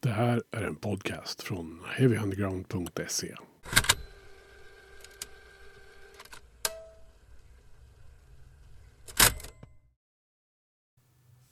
[0.00, 3.34] Det här är en podcast från heavyunderground.se.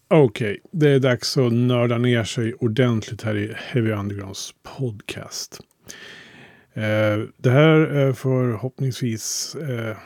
[0.09, 5.61] Okej, okay, det är dags att nörda ner sig ordentligt här i Heavy Undergrounds podcast.
[6.73, 9.97] Eh, det här är förhoppningsvis eh,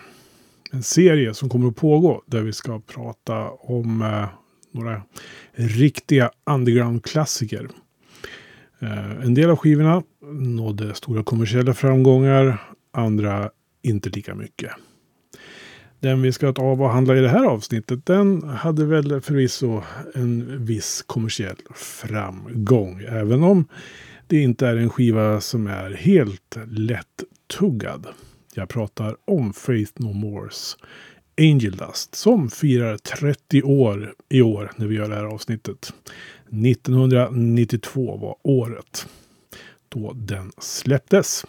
[0.72, 4.28] en serie som kommer att pågå där vi ska prata om eh,
[4.72, 5.02] några
[5.52, 7.68] riktiga underground-klassiker.
[8.80, 10.02] Eh, en del av skivorna
[10.32, 12.62] nådde stora kommersiella framgångar,
[12.92, 13.50] andra
[13.82, 14.70] inte lika mycket.
[16.00, 19.82] Den vi ska avhandla i det här avsnittet, den hade väl förvisso
[20.14, 23.02] en viss kommersiell framgång.
[23.08, 23.64] Även om
[24.26, 28.06] det inte är en skiva som är helt lätt-tuggad.
[28.54, 30.76] Jag pratar om Faith No Mores
[31.38, 35.92] Angel Dust som firar 30 år i år när vi gör det här avsnittet.
[36.52, 39.08] 1992 var året
[39.88, 41.46] då den släpptes.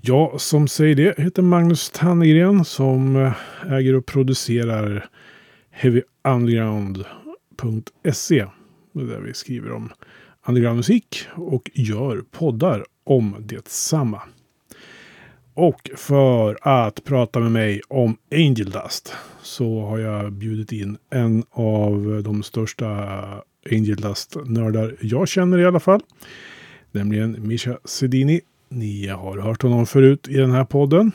[0.00, 3.32] Jag som säger det heter Magnus Tannegren som eh,
[3.72, 5.08] äger och producerar
[5.70, 8.46] heavyunderground.se
[8.92, 9.92] där vi skriver om
[10.46, 14.22] undergroundmusik och gör poddar om detsamma.
[15.54, 21.44] Och för att prata med mig om Angel Dust så har jag bjudit in en
[21.50, 23.18] av de största
[23.70, 26.00] Angel Dust-nördar jag känner i alla fall.
[26.92, 28.40] Nämligen Mischa Sedini.
[28.68, 31.12] Ni har hört honom förut i den här podden.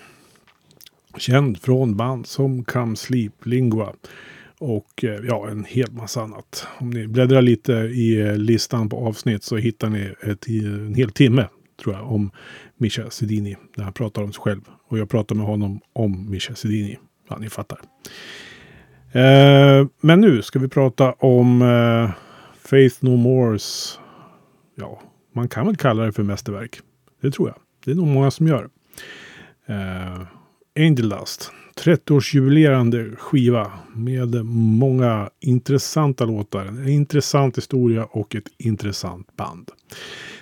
[1.17, 3.93] Känd från band som Come Sleep, Lingua
[4.59, 6.67] och eh, ja, en hel massa annat.
[6.77, 11.11] Om ni bläddrar lite i eh, listan på avsnitt så hittar ni ett, en hel
[11.11, 11.47] timme
[11.83, 12.31] tror jag om
[12.77, 13.55] Mischa Sedini.
[13.77, 14.61] när han pratar om sig själv.
[14.87, 16.97] Och jag pratar med honom om Mischa Sedini.
[17.29, 17.79] Ja, ni fattar.
[19.11, 22.11] Eh, men nu ska vi prata om eh,
[22.69, 23.99] Faith No Mores.
[24.75, 25.01] Ja,
[25.33, 26.79] man kan väl kalla det för mästerverk.
[27.21, 27.57] Det tror jag.
[27.85, 28.69] Det är nog många som gör.
[29.65, 30.21] Eh,
[30.79, 31.51] Angel Dust.
[31.83, 36.65] 30-årsjubilerande skiva med många intressanta låtar.
[36.65, 39.71] En intressant historia och ett intressant band.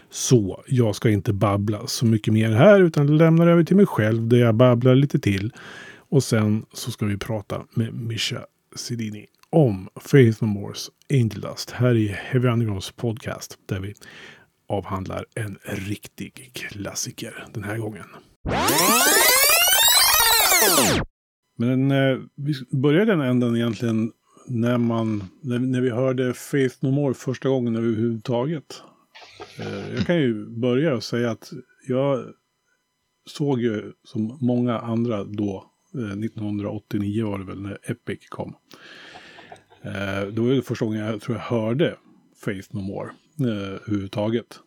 [0.09, 4.27] Så jag ska inte babbla så mycket mer här utan lämnar över till mig själv
[4.27, 5.53] där jag babblar lite till.
[5.97, 8.45] Och sen så ska vi prata med Mischa
[8.75, 9.25] Sidini
[9.57, 13.93] om Faith No Mores Angel Dust här i Heavy Undergrounds podcast där vi
[14.67, 18.05] avhandlar en riktig klassiker den här gången.
[21.57, 24.11] Men eh, vi börjar den änden egentligen
[24.47, 28.81] när man, när, när vi hörde Faith No More första gången överhuvudtaget.
[29.59, 31.51] Eh, jag kan ju börja och säga att
[31.87, 32.25] jag
[33.29, 38.55] såg ju som många andra då, eh, 1989 var det väl när Epic kom.
[39.87, 41.97] Eh, det var ju första gången jag tror jag hörde
[42.35, 43.09] Faith No More
[43.39, 44.59] överhuvudtaget.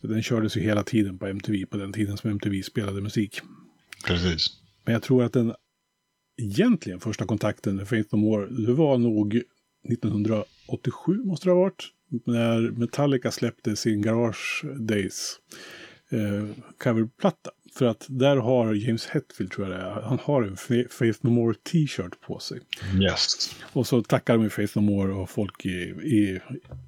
[0.00, 3.40] Den kördes ju hela tiden på MTV på den tiden som MTV spelade musik.
[4.06, 4.50] Precis.
[4.84, 5.54] Men jag tror att den
[6.42, 9.42] egentligen första kontakten med Faith No More, det var nog
[9.88, 11.84] 1987 måste det ha varit
[12.24, 15.36] när Metallica släppte sin Garage Days
[16.10, 16.46] eh,
[16.78, 17.50] coverplatta.
[17.76, 20.56] För att där har James Hetfield, tror jag det är, han har en
[20.90, 22.60] Faith No More t-shirt på sig.
[23.02, 23.56] Yes.
[23.72, 26.40] Och så tackar de Faith No More och folk i, i,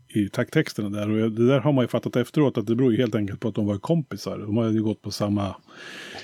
[0.09, 1.11] i tacktexterna där.
[1.11, 3.49] Och det där har man ju fattat efteråt att det beror ju helt enkelt på
[3.49, 4.39] att de var kompisar.
[4.39, 5.57] De hade ju gått på samma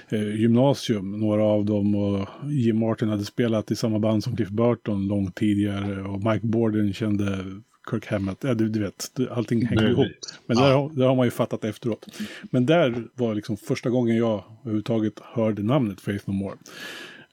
[0.08, 1.94] eh, gymnasium, några av dem.
[1.94, 6.02] Och Jim Martin hade spelat i samma band som Cliff Burton långt tidigare.
[6.02, 7.44] Och Mike Borden kände
[7.90, 8.38] Kirk Hammett.
[8.40, 10.06] Ja, du, du vet, allting hänger ihop.
[10.46, 10.64] Men ja.
[10.64, 12.06] där, där har man ju fattat efteråt.
[12.42, 16.56] Men där var liksom första gången jag överhuvudtaget hörde namnet Faith No More.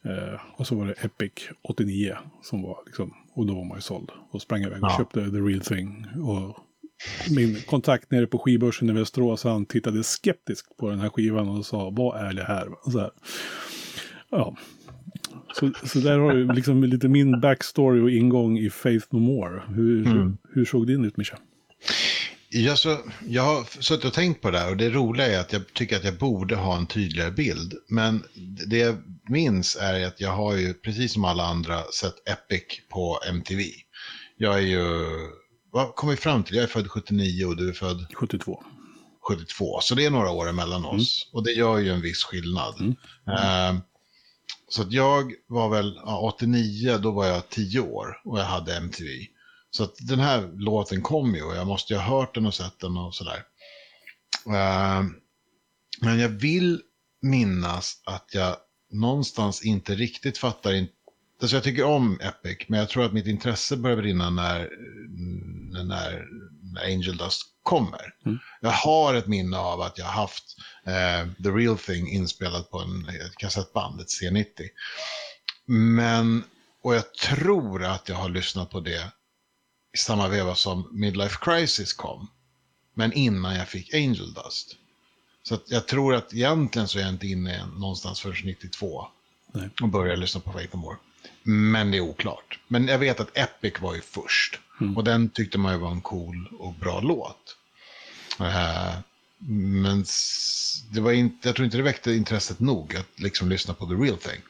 [0.05, 3.81] Eh, och så var det Epic 89 som var liksom, och då var man ju
[3.81, 4.11] såld.
[4.31, 4.97] Och sprang iväg och ja.
[4.97, 6.05] köpte The Real Thing.
[6.23, 6.57] Och
[7.29, 11.65] min kontakt nere på skivbörsen i Västerås, han tittade skeptiskt på den här skivan och
[11.65, 12.67] sa, vad är det här?
[12.91, 13.11] Så här.
[14.29, 14.55] Ja,
[15.53, 19.61] så, så där har du liksom lite min backstory och ingång i Faith No More.
[19.67, 20.37] Hur, mm.
[20.53, 21.37] hur såg din ut, Mischa?
[22.49, 22.97] Jag, så,
[23.27, 25.95] jag har suttit och tänkt på det här och det roliga är att jag tycker
[25.95, 27.73] att jag borde ha en tydligare bild.
[27.87, 28.23] Men
[28.67, 28.95] det jag
[29.29, 33.63] minns är att jag har ju, precis som alla andra, sett Epic på MTV.
[34.37, 34.85] Jag är ju,
[35.71, 36.55] vad kom vi fram till?
[36.55, 38.05] Jag är född 79 och du är född?
[38.13, 38.63] 72.
[39.27, 41.27] 72, så det är några år emellan oss.
[41.27, 41.37] Mm.
[41.37, 42.75] Och det gör ju en viss skillnad.
[42.79, 42.95] Mm.
[43.27, 43.75] Mm.
[43.75, 43.81] Uh,
[44.69, 48.77] så att jag var väl, ja, 89, då var jag 10 år och jag hade
[48.77, 49.09] MTV.
[49.71, 52.53] Så att den här låten kom ju och jag måste ju ha hört den och
[52.53, 53.43] sett den och sådär.
[54.47, 55.09] Uh,
[56.01, 56.81] men jag vill
[57.21, 58.55] minnas att jag
[58.91, 60.73] någonstans inte riktigt fattar.
[60.73, 60.87] In...
[61.41, 64.69] Alltså jag tycker om Epic, men jag tror att mitt intresse började brinna när,
[65.73, 66.25] när,
[66.73, 68.13] när Angel Dust kommer.
[68.25, 68.37] Mm.
[68.61, 70.55] Jag har ett minne av att jag haft
[70.89, 74.45] eh, The Real Thing inspelat på en ett kassettband, ett C90.
[75.65, 76.43] Men,
[76.81, 79.11] och jag tror att jag har lyssnat på det
[79.93, 82.27] i samma veva som Midlife Crisis kom.
[82.93, 84.75] Men innan jag fick Angel Dust.
[85.43, 89.07] Så jag tror att egentligen så är jag inte inne någonstans förrän 92.
[89.53, 89.69] Nej.
[89.81, 90.97] Och började lyssna på Faith No More.
[91.43, 92.59] Men det är oklart.
[92.67, 94.59] Men jag vet att Epic var ju först.
[94.95, 97.57] Och den tyckte man ju var en cool och bra låt.
[98.39, 98.93] Eh,
[99.47, 100.05] men
[100.91, 103.93] det var inte, jag tror inte det väckte intresset nog att liksom lyssna på The
[103.93, 104.41] Real Thing.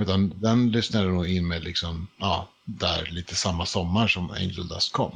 [0.00, 4.92] Utan den lyssnade nog in med liksom, ja, där lite samma sommar som Angel Dust
[4.92, 5.12] kom.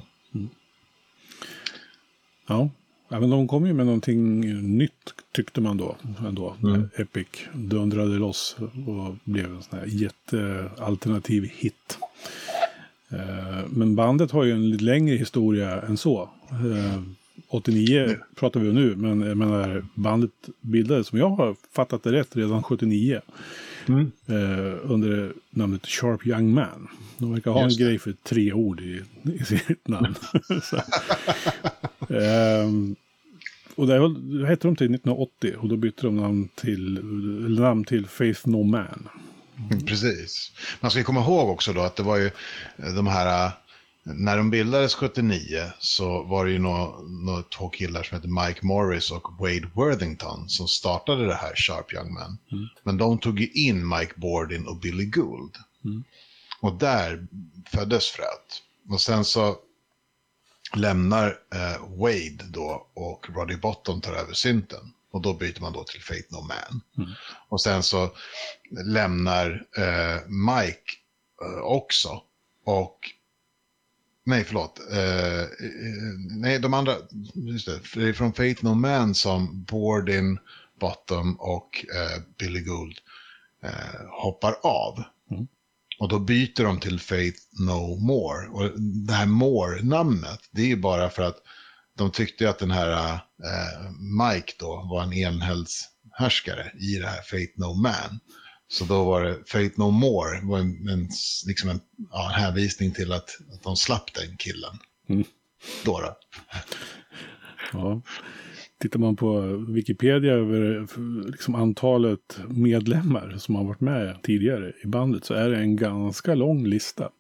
[2.47, 2.71] Ja.
[3.09, 4.41] ja, men de kom ju med någonting
[4.77, 5.97] nytt tyckte man då.
[6.19, 6.57] Ändå.
[6.63, 6.89] Mm.
[6.97, 8.57] Epic dundrade loss
[8.87, 11.99] och blev en sån här jättealternativ hit.
[13.09, 16.31] Eh, Men bandet har ju en lite längre historia än så.
[17.37, 22.03] Eh, 89 pratar vi om nu, men jag menar, bandet bildades, som jag har fattat
[22.03, 23.21] det rätt, redan 79.
[23.89, 24.13] Mm.
[24.27, 26.89] Eh, under namnet Sharp Young Man.
[27.19, 27.91] De verkar ha Just en det.
[27.91, 29.03] grej för tre ord i,
[29.41, 30.15] i sitt namn.
[32.09, 32.97] Ehm,
[33.75, 33.95] och det
[34.47, 37.01] hette de till 1980 och då bytte de namn till,
[37.59, 39.09] namn till Faith No Man.
[39.71, 40.53] Mm, Precis.
[40.81, 42.27] Man ska komma ihåg också då att det var ju
[42.77, 43.53] eh, de här, eh,
[44.07, 48.67] när de bildades 79 så var det ju nå- nå två killar som hette Mike
[48.67, 52.39] Morris och Wade Worthington som startade det här Sharp Young Man.
[52.83, 55.57] Men de tog ju in Mike Bordin och Billy Gould.
[56.61, 57.27] Och där
[57.67, 58.63] föddes fröet.
[58.91, 59.57] Och sen så
[60.77, 64.93] lämnar eh, Wade då och Roddy Bottom tar över synten.
[65.13, 66.81] Och då byter man då till Faith No Man.
[67.49, 68.11] Och sen så
[68.85, 70.93] lämnar eh, Mike
[71.45, 72.23] eh, också.
[72.65, 72.99] Och,
[74.25, 75.49] nej förlåt, eh,
[76.31, 76.97] nej de andra,
[77.35, 80.39] just det, det är från Faith No Man som Bordin,
[80.81, 82.99] Bottom och eh, Billy Gould
[83.65, 85.05] eh, hoppar av.
[85.99, 88.49] Och då byter de till Faith No More.
[88.49, 91.37] Och det här More-namnet, det är ju bara för att
[91.97, 93.21] de tyckte att den här
[93.99, 98.21] Mike då var en enhällshärskare i det här Faith No Man.
[98.69, 101.09] Så då var det Faith No More, var en, en,
[101.47, 101.81] liksom en,
[102.11, 104.79] ja, en hänvisning till att, att de slapp den killen.
[105.09, 105.25] Mm.
[105.85, 106.17] Då då.
[107.73, 108.03] Ja.
[108.81, 110.87] Tittar man på Wikipedia över
[111.31, 116.35] liksom antalet medlemmar som har varit med tidigare i bandet så är det en ganska
[116.35, 117.11] lång lista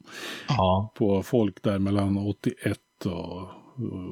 [0.49, 0.93] Ja.
[0.97, 3.49] på folk där mellan 81 och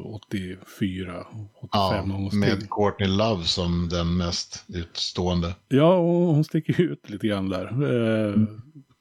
[0.05, 1.26] 84,
[1.62, 2.35] 85 Ja, någonstans.
[2.35, 5.55] med Courtney Love som den mest utstående.
[5.69, 7.67] Ja, och hon sticker ut lite grann där.
[7.67, 8.35] Eh,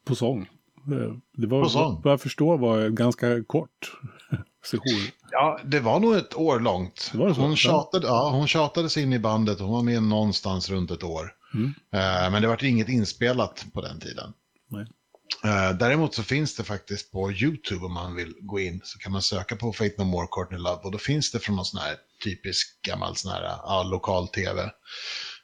[0.05, 0.41] På sång.
[0.41, 2.01] Eh, det var, På sång?
[2.03, 3.91] vad jag förstår var ganska kort
[4.65, 5.11] session.
[5.31, 6.99] Ja, det var nog ett år långt.
[6.99, 7.17] Så?
[7.17, 7.55] hon, Ja.
[7.55, 11.31] tjatade, ja, hon tjatade sig in i bandet hon var med någonstans runt ett år.
[11.53, 11.65] Mm.
[11.93, 14.33] Eh, men det var inget inspelat på den tiden.
[14.69, 14.85] Nej.
[15.43, 19.11] Eh, däremot så finns det faktiskt på YouTube om man vill gå in så kan
[19.11, 21.79] man söka på Fate No More Courtney Love och då finns det från någon sån
[21.81, 24.61] här typisk gammal sån här ja, lokal tv.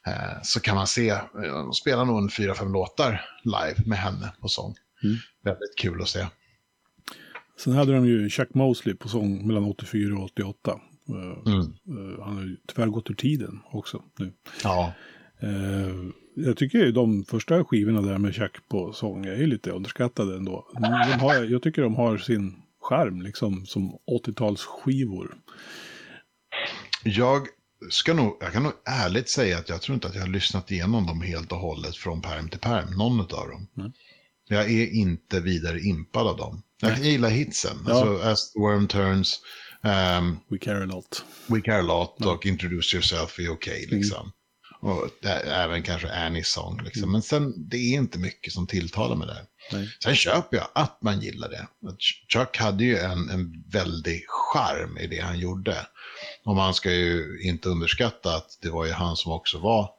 [0.06, 3.98] Eh, så kan man se, eh, de spelar nog en fyra, fem låtar live med
[3.98, 4.74] henne på sång.
[5.04, 5.16] Mm.
[5.44, 6.26] Väldigt kul att se.
[7.64, 10.80] Sen hade de ju Chuck Mosley på sång mellan 84 och 88.
[11.08, 11.60] Eh, Mm.
[11.60, 14.32] eh, Han har ju tyvärr gått ur tiden också nu.
[14.64, 14.92] Ja,
[15.40, 15.94] Eh,
[16.46, 20.66] jag tycker ju de första skivorna där med Chuck på sång är lite underskattade ändå.
[20.72, 23.92] De har, jag tycker de har sin charm liksom som
[24.26, 25.34] 80-talsskivor.
[27.04, 27.46] Jag,
[27.90, 30.70] ska nog, jag kan nog ärligt säga att jag tror inte att jag har lyssnat
[30.70, 33.66] igenom dem helt och hållet från perm till perm, någon av dem.
[33.78, 33.92] Mm.
[34.48, 36.62] Jag är inte vidare impad av dem.
[36.80, 37.92] Jag gillar hitsen, Ja.
[37.92, 39.40] alltså As the Worm Turns,
[39.82, 41.24] ehm, We care a lot.
[41.46, 43.98] We Care A Lot och Introduce Yourself är okej Mm.
[43.98, 44.32] liksom.
[44.80, 47.12] Och även kanske Annies sång liksom.
[47.12, 49.44] Men sen, det är inte mycket som tilltalar mig där.
[49.72, 49.96] Nej.
[50.02, 51.68] Sen köper jag att man gillar det.
[52.32, 55.86] Chuck hade ju en, en väldig charm i det han gjorde.
[56.44, 59.90] Och man ska ju inte underskatta att det var ju han som också var,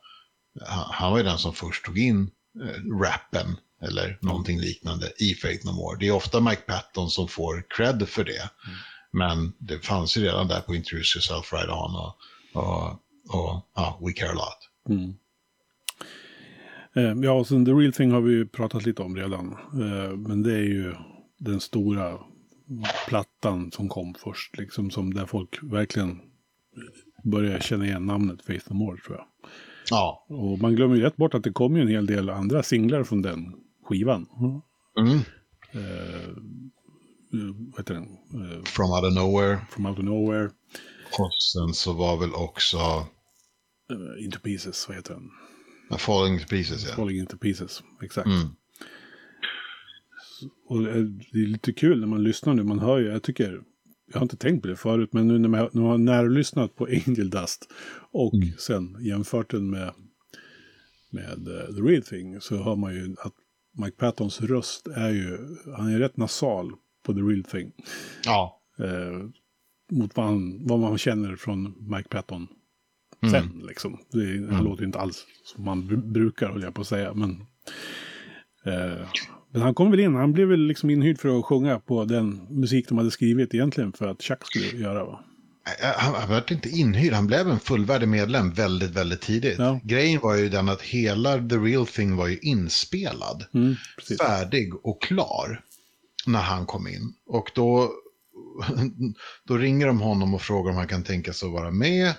[0.68, 2.32] han, han var ju den som först tog in
[2.62, 5.98] eh, rappen eller någonting liknande i Faith No More.
[6.00, 8.50] Det är ofta Mike Patton som får cred för det.
[9.12, 12.18] Men det fanns ju redan där på Introduce Yourself Right On och,
[12.54, 12.90] och,
[13.30, 14.69] och ja, We Care A Lot.
[14.90, 15.14] Mm.
[16.94, 19.56] Eh, ja, och sen The Real Thing har vi ju pratat lite om redan.
[19.74, 20.94] Eh, men det är ju
[21.38, 22.20] den stora
[23.08, 24.58] plattan som kom först.
[24.58, 26.20] Liksom som där folk verkligen
[27.24, 29.26] börjar känna igen namnet Faith No More tror jag.
[29.90, 30.26] Ja.
[30.30, 33.04] Och man glömmer ju rätt bort att det kom ju en hel del andra singlar
[33.04, 34.26] från den skivan.
[35.00, 35.20] Mm.
[35.72, 36.30] Eh,
[37.72, 38.04] vad heter den?
[38.34, 39.60] Eh, From Out of Nowhere.
[39.70, 40.50] From Out of Nowhere.
[41.20, 42.78] Och sen så var väl också...
[43.92, 45.30] Uh, into Pieces, vad heter den?
[46.00, 46.96] Falling into Pieces, ja.
[46.96, 48.28] Falling into Pieces, exakt.
[48.28, 48.48] Mm.
[50.66, 53.62] Och det är lite kul när man lyssnar nu, man hör ju, jag tycker,
[54.06, 56.76] jag har inte tänkt på det förut, men nu när man, när man har närlyssnat
[56.76, 57.72] på Angel Dust
[58.12, 58.50] och mm.
[58.58, 59.94] sen jämfört den med,
[61.10, 63.34] med uh, The Real Thing så hör man ju att
[63.78, 65.38] Mike Pattons röst är ju,
[65.78, 66.72] han är rätt nasal
[67.06, 67.72] på The Real Thing.
[68.26, 68.62] Ja.
[68.80, 69.20] Eh,
[69.92, 72.48] mot vad, han, vad man känner från Mike Patton
[73.22, 73.32] mm.
[73.32, 73.62] sen.
[73.68, 74.00] Liksom.
[74.12, 74.56] Det, mm.
[74.56, 77.14] Han låter inte alls som man brukar, håller jag på att säga.
[77.14, 77.32] Men,
[78.66, 79.08] eh,
[79.52, 82.48] men han kom väl in, han blev väl liksom inhyrd för att sjunga på den
[82.50, 85.06] musik de hade skrivit egentligen för att Chuck skulle göra.
[85.06, 85.26] Va?
[85.98, 89.60] Han, han var inte inhyrd, han blev en fullvärdig medlem väldigt, väldigt tidigt.
[89.60, 89.80] Ja.
[89.84, 93.76] Grejen var ju den att hela The Real Thing var ju inspelad, mm,
[94.20, 95.62] färdig och klar
[96.26, 97.14] när han kom in.
[97.28, 97.92] Och då,
[99.44, 102.14] då ringer de honom och frågar om han kan tänka sig att vara med.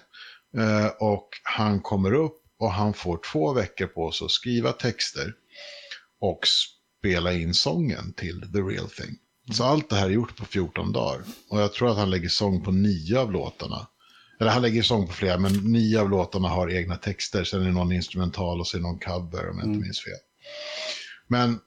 [0.59, 5.35] Eh, och han kommer upp och han får två veckor på sig att skriva texter
[6.21, 6.41] och
[6.99, 9.17] spela in sången till The Real Thing.
[9.53, 11.23] Så allt det här är gjort på 14 dagar.
[11.51, 13.87] Och jag tror att han lägger sång på nio av låtarna.
[14.41, 17.45] Eller han lägger sång på flera, men nio av låtarna har egna texter.
[17.45, 19.81] Sen är det någon instrumental och det någon cover om jag inte mm.
[19.81, 20.19] minns fel.
[21.27, 21.59] Men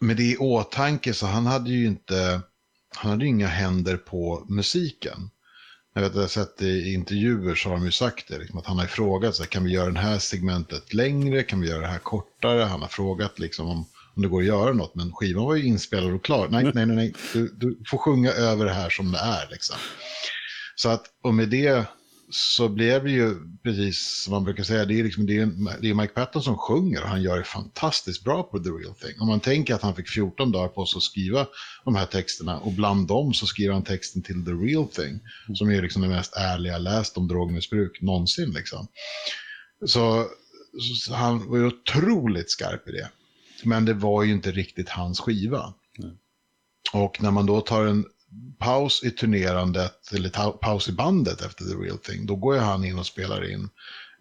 [0.00, 2.40] med det i åtanke så han hade ju inte,
[2.96, 5.30] han hade ju inga händer på musiken.
[5.96, 8.58] Jag vet att jag har sett i intervjuer så har de ju sagt det, liksom,
[8.58, 11.68] att han har frågat så här, kan vi göra det här segmentet längre, kan vi
[11.68, 12.62] göra det här kortare?
[12.62, 13.84] Han har frågat liksom om
[14.16, 14.94] om det går att göra något.
[14.94, 16.48] Men skivan var ju inspelad och klar.
[16.50, 17.14] Nej, nej, nej, nej.
[17.32, 19.48] Du, du får sjunga över det här som det är.
[19.50, 19.76] Liksom.
[20.74, 21.84] Så att, och med det
[22.30, 25.90] så blev det ju precis som man brukar säga, det är, liksom, det, är, det
[25.90, 29.20] är Mike Patton som sjunger och han gör det fantastiskt bra på The Real Thing.
[29.20, 31.46] Om man tänker att han fick 14 dagar på sig att skriva
[31.84, 35.20] de här texterna och bland dem så skriver han texten till The Real Thing,
[35.54, 38.50] som är liksom det mest ärliga läst om drogmissbruk någonsin.
[38.50, 38.86] Liksom.
[39.86, 40.26] Så,
[41.04, 43.10] så han var ju otroligt skarp i det.
[43.64, 45.74] Men det var ju inte riktigt hans skiva.
[45.98, 46.16] Nej.
[46.92, 48.04] Och när man då tar en
[48.58, 52.84] paus i turnerandet, eller paus i bandet efter The Real Thing, då går ju han
[52.84, 53.68] in och spelar in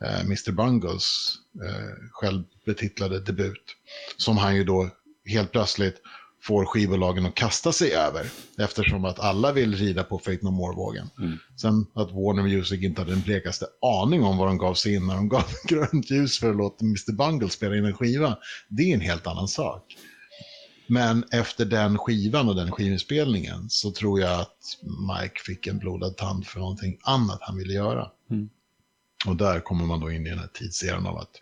[0.06, 0.52] eh, Mr.
[0.52, 3.76] Bungles eh, självbetitlade debut.
[4.18, 4.90] Som han ju då
[5.26, 6.02] helt plötsligt
[6.44, 8.26] får skivbolagen att kasta sig över.
[8.58, 11.10] Eftersom att alla vill rida på Fate No More-vågen.
[11.20, 11.38] Mm.
[11.56, 15.08] Sen att Warner Music inte hade den blekaste aning om vad de gav sig in
[15.08, 17.12] när de gav grönt ljus för att låta Mr.
[17.12, 18.38] Bungle spela in en skiva.
[18.68, 19.98] Det är en helt annan sak.
[20.88, 26.18] Men efter den skivan och den skivinspelningen så tror jag att Mike fick en blodad
[26.18, 28.12] tand för någonting annat han ville göra.
[28.32, 28.50] Mm.
[29.26, 31.42] Och där kommer man då in i den här tidseran av att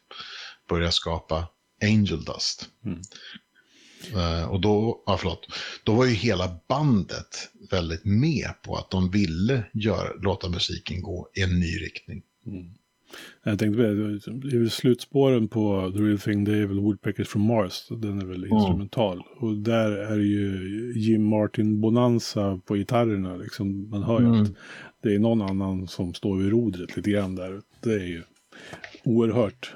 [0.70, 1.48] börja skapa
[1.84, 2.70] Angel Dust.
[2.86, 3.02] Mm.
[4.16, 5.48] Uh, och då, ja, förlåt,
[5.84, 11.30] då var ju hela bandet väldigt med på att de ville göra, låta musiken gå
[11.36, 12.22] i en ny riktning.
[12.46, 12.74] Mm.
[13.44, 17.42] Jag tänkte på det, är slutspåren på The Real Thing, det är väl Woodpeckers from
[17.42, 19.24] Mars, den är väl instrumental.
[19.40, 23.90] Och där är det ju Jim Martin Bonanza på gitarrerna, liksom.
[23.90, 24.42] man hör ju mm.
[24.42, 24.52] att
[25.04, 27.62] det är någon annan som står vid rodret lite grann där.
[27.84, 28.24] Det är ju
[29.04, 29.76] oerhört.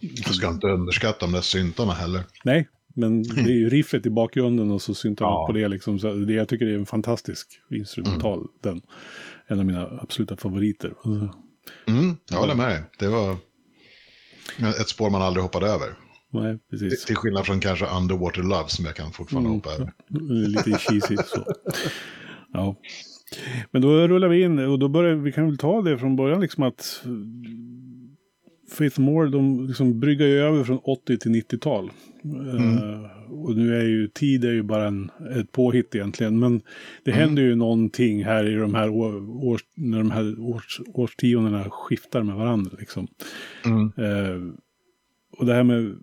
[0.00, 2.22] Jag ska inte underskatta de där syntarna heller.
[2.44, 5.46] Nej, men det är ju riffet i bakgrunden och så syntar ja.
[5.46, 5.98] på det liksom.
[5.98, 8.38] Så det, jag tycker det är en fantastisk instrumental.
[8.38, 8.50] Mm.
[8.60, 8.82] Den.
[9.46, 10.94] En av mina absoluta favoriter.
[11.86, 12.82] Mm, jag håller med dig.
[12.98, 13.36] Det var
[14.80, 15.94] ett spår man aldrig hoppade över.
[16.32, 17.04] Nej, precis.
[17.04, 19.60] Till skillnad från kanske Underwater Love som jag kan fortfarande mm.
[19.60, 19.92] hoppa över.
[20.48, 21.52] Lite cheesy så.
[22.52, 22.76] Ja.
[23.70, 26.40] Men då rullar vi in och då börjar vi kan väl ta det från början
[26.40, 27.02] liksom att
[28.78, 31.90] Faith More, de liksom bryggar ju över från 80 till 90-tal.
[32.24, 32.78] Mm.
[32.78, 36.38] Uh, och nu är ju tid är ju bara en, ett påhitt egentligen.
[36.38, 36.60] Men
[37.04, 37.20] det mm.
[37.20, 42.36] händer ju någonting här i de här, år, när de här års, årstiondena skiftar med
[42.36, 42.70] varandra.
[42.78, 43.06] Liksom.
[43.64, 43.92] Mm.
[43.98, 44.54] Uh,
[45.38, 45.96] och det här med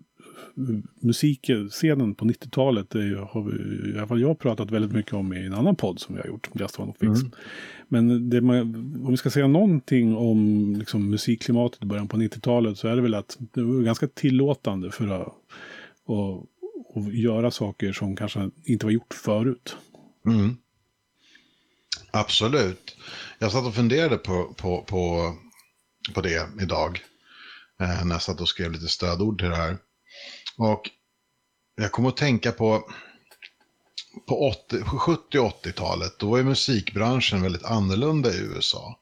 [1.00, 5.54] musikscenen på 90-talet har vi, i alla fall jag pratat väldigt mycket om i en
[5.54, 7.20] annan podd som vi har gjort, Just One of Fix.
[7.20, 7.32] Mm.
[7.88, 8.60] Men man,
[9.04, 13.02] om vi ska säga någonting om liksom, musikklimatet i början på 90-talet så är det
[13.02, 15.32] väl att det var ganska tillåtande för att,
[16.10, 16.46] och,
[16.94, 19.76] och göra saker som kanske inte var gjort förut.
[20.26, 20.56] Mm.
[22.10, 22.96] Absolut.
[23.38, 25.34] Jag satt och funderade på, på, på,
[26.14, 27.00] på det idag.
[27.80, 29.78] Eh, när jag satt och skrev lite stödord till det här.
[30.56, 30.90] Och
[31.76, 32.90] jag kom att tänka på
[34.26, 34.54] på
[34.98, 39.00] 70 och 80-talet, då var ju musikbranschen väldigt annorlunda i USA.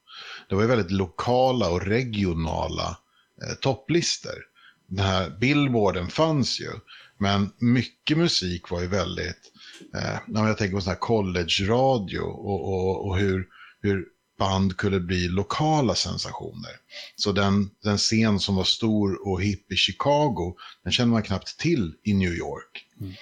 [0.49, 2.99] Det var ju väldigt lokala och regionala
[3.43, 4.48] eh, topplistor.
[4.89, 6.71] Den här billboarden fanns ju,
[7.19, 9.53] men mycket musik var ju väldigt,
[9.95, 13.47] eh, jag tänker på sån här college-radio och, och, och hur,
[13.83, 14.05] hur
[14.39, 16.71] band kunde bli lokala sensationer.
[17.17, 21.59] Så den, den scen som var stor och hipp i Chicago, den kände man knappt
[21.59, 22.87] till i New York.
[23.01, 23.13] Mm.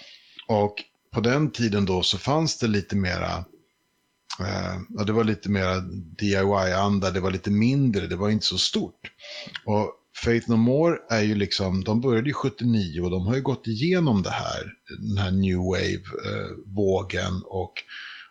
[0.49, 0.75] Och
[1.13, 3.45] på den tiden då så fanns det lite mera,
[4.41, 5.81] eh, ja, det var lite mera
[6.19, 9.13] DIY-anda, det var lite mindre, det var inte så stort.
[9.65, 9.93] Och
[10.25, 13.67] Faith No More är ju liksom, de började ju 79 och de har ju gått
[13.67, 17.73] igenom det här, den här new wave-vågen eh, och,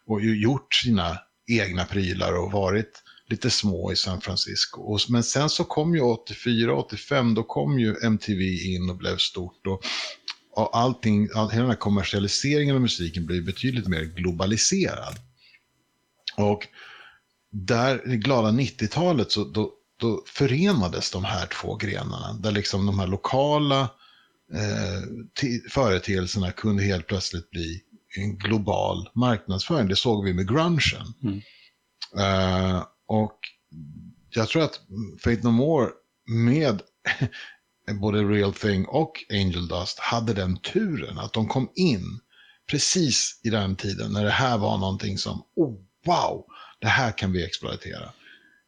[0.07, 4.81] och gjort sina egna prylar och varit lite små i San Francisco.
[4.81, 8.43] Och, men sen så kom ju 84, 85, då kom ju MTV
[8.75, 9.67] in och blev stort.
[9.67, 9.85] Och,
[10.51, 15.15] och allting, all, hela den här kommersialiseringen av musiken blev betydligt mer globaliserad.
[16.37, 16.67] Och
[17.51, 22.33] där, i glada 90-talet, så då, då förenades de här två grenarna.
[22.33, 23.81] Där liksom de här lokala
[24.53, 27.81] eh, företeelserna kunde helt plötsligt bli
[28.17, 29.87] en global marknadsföring.
[29.87, 31.13] Det såg vi med grungen.
[31.23, 31.41] Mm.
[32.17, 33.39] Uh, och
[34.29, 34.79] jag tror att
[35.23, 35.89] Faith No More
[36.27, 36.81] med
[38.01, 42.19] både Real Thing och Angel Dust hade den turen att de kom in
[42.69, 45.75] precis i den tiden när det här var någonting som, oh,
[46.05, 46.45] wow,
[46.79, 48.11] det här kan vi exploatera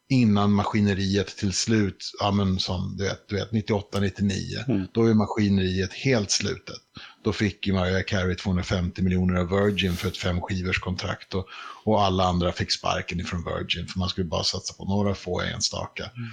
[0.10, 4.34] innan maskineriet till slut, ja men som du vet, du vet 98, 99,
[4.68, 4.88] mm.
[4.92, 6.76] då är maskineriet helt slutet.
[7.24, 11.48] Då fick ju Mariah Carey 250 miljoner av Virgin för ett femskivers kontrakt och,
[11.84, 15.42] och alla andra fick sparken ifrån Virgin för man skulle bara satsa på några få
[15.42, 16.04] enstaka.
[16.04, 16.30] Mm.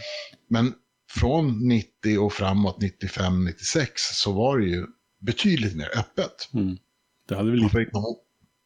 [0.49, 0.75] Men
[1.11, 4.87] från 90 och framåt, 95, 96, så var det ju
[5.21, 6.49] betydligt mer öppet.
[6.55, 6.77] Mm.
[7.29, 7.91] Det hade väl lite...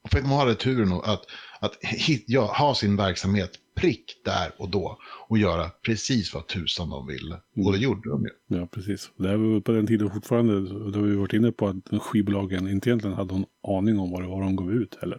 [0.04, 1.24] Och fick man hade turen att,
[1.60, 6.90] att hit, ja, ha sin verksamhet prick där och då och göra precis vad tusan
[6.90, 7.36] de ville.
[7.56, 7.66] Mm.
[7.66, 8.30] Och det gjorde de ju.
[8.58, 9.10] Ja, precis.
[9.16, 12.88] Det var på den tiden fortfarande, då har vi varit inne på att skivbolagen inte
[12.88, 15.18] egentligen hade någon aning om vad det var de gav ut heller.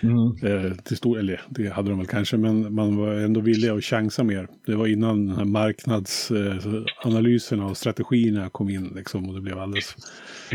[0.00, 0.36] Mm.
[0.42, 3.84] Eh, till stor, eller det hade de väl kanske, men man var ändå villig att
[3.84, 4.48] chansa mer.
[4.66, 9.96] Det var innan den här marknadsanalyserna och strategierna kom in liksom och det blev alldeles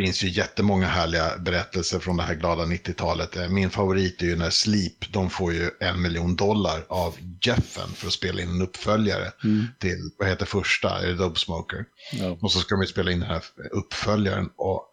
[0.04, 3.38] finns ju jättemånga härliga berättelser från det här glada 90-talet.
[3.38, 7.90] Eh, min favorit är ju när Sleep, de får ju en miljon dollar av Jeffen
[7.96, 9.68] för att spela in en uppföljare mm.
[9.80, 11.86] till, vad heter första, är det Dubsmoker?
[12.14, 12.38] Ja.
[12.42, 14.86] Och så ska de ju spela in den här uppföljaren och,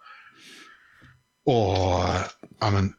[1.46, 2.09] och,
[2.61, 2.94] ja men,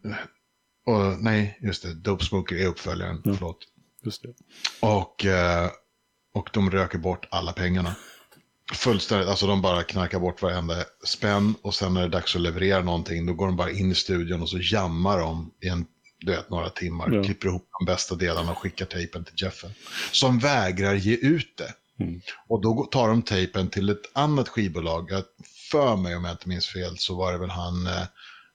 [0.86, 3.34] och nej, just det, Dubsmoker är uppföljaren, ja.
[3.34, 3.58] förlåt.
[4.04, 4.34] Just det.
[4.80, 5.70] Och, eh,
[6.34, 7.96] och de röker bort alla pengarna.
[8.74, 12.42] Fullständigt, alltså de bara knarkar bort varenda spänn och sen när det är dags att
[12.42, 15.86] leverera någonting då går de bara in i studion och så jammar de i en,
[16.28, 17.24] du vet, några timmar, ja.
[17.24, 19.72] klipper ihop de bästa delarna och skickar tejpen till Jeffen.
[20.12, 21.74] Som vägrar ge ut det.
[22.04, 22.22] Mm.
[22.48, 25.10] Och då tar de tejpen till ett annat skivbolag.
[25.72, 28.02] För mig, om jag inte minns fel, så var det väl han eh,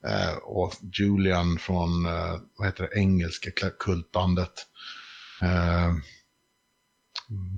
[0.07, 4.67] eh och Julian från, eh, vad heter det, engelska kultbandet.
[5.43, 5.95] Eh,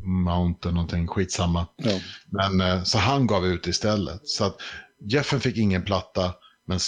[0.03, 1.67] Mountain någonting, skitsamma.
[1.77, 2.01] Ja.
[2.27, 4.29] Men eh, så han gav ut istället.
[4.29, 4.57] Så att
[5.01, 6.35] Jeffen fick ingen platta,
[6.67, 6.79] men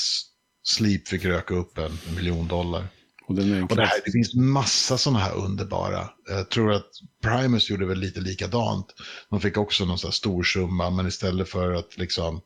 [0.66, 2.88] Sleep fick röka upp en, miljon dollar.
[3.26, 6.08] Och, den och det, här, det finns massa sådana här underbara.
[6.28, 6.90] Jag tror att
[7.22, 8.86] Primus gjorde väl lite likadant.
[9.30, 12.40] De fick också någon sån här stor summa, men istället för att liksom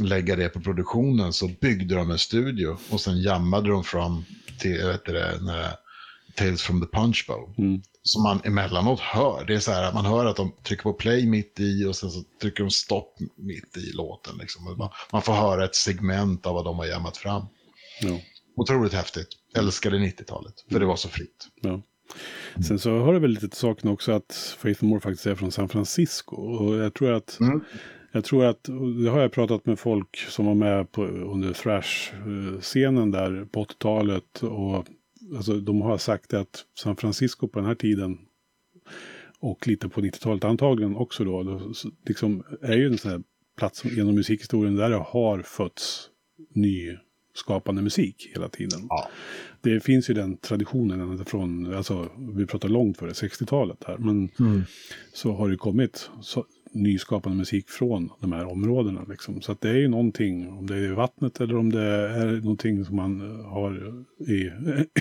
[0.00, 4.24] lägga det på produktionen så byggde de en studio och sen jammade de fram
[4.58, 5.40] till, vet du det,
[6.36, 7.54] Tales from the Punch Bowl.
[7.58, 9.44] Mm som man emellanåt hör.
[9.44, 11.96] Det är så här att man hör att de trycker på play mitt i och
[11.96, 14.36] sen så trycker de stopp mitt i låten.
[14.38, 14.90] Liksom.
[15.12, 17.46] Man får höra ett segment av vad de har jammat fram.
[18.00, 18.18] Ja.
[18.60, 19.28] Otroligt häftigt.
[19.56, 21.48] Älskade 90-talet, för det var så fritt.
[21.60, 21.82] Ja.
[22.68, 25.52] Sen så har det väl lite till saken också att Faith More faktiskt är från
[25.52, 26.36] San Francisco.
[26.36, 27.60] Och jag tror att, mm.
[28.12, 28.64] jag tror att,
[29.04, 34.42] det har jag pratat med folk som var med på, under thrash-scenen där på 80-talet
[34.42, 34.86] och
[35.36, 38.18] alltså de har sagt att San Francisco på den här tiden
[39.38, 41.72] och lite på 90-talet antagligen också då, då
[42.06, 43.22] liksom är ju en sån här
[43.58, 46.08] plats genom musikhistorien där det har fötts
[46.54, 46.96] ny
[47.40, 48.86] skapande musik hela tiden.
[48.88, 49.08] Ja.
[49.60, 54.62] Det finns ju den traditionen från, alltså vi pratar långt före 60-talet här, men mm.
[55.12, 59.04] så har det kommit så, nyskapande musik från de här områdena.
[59.08, 59.40] Liksom.
[59.40, 62.84] Så att det är ju någonting, om det är vattnet eller om det är någonting
[62.84, 64.50] som man har i,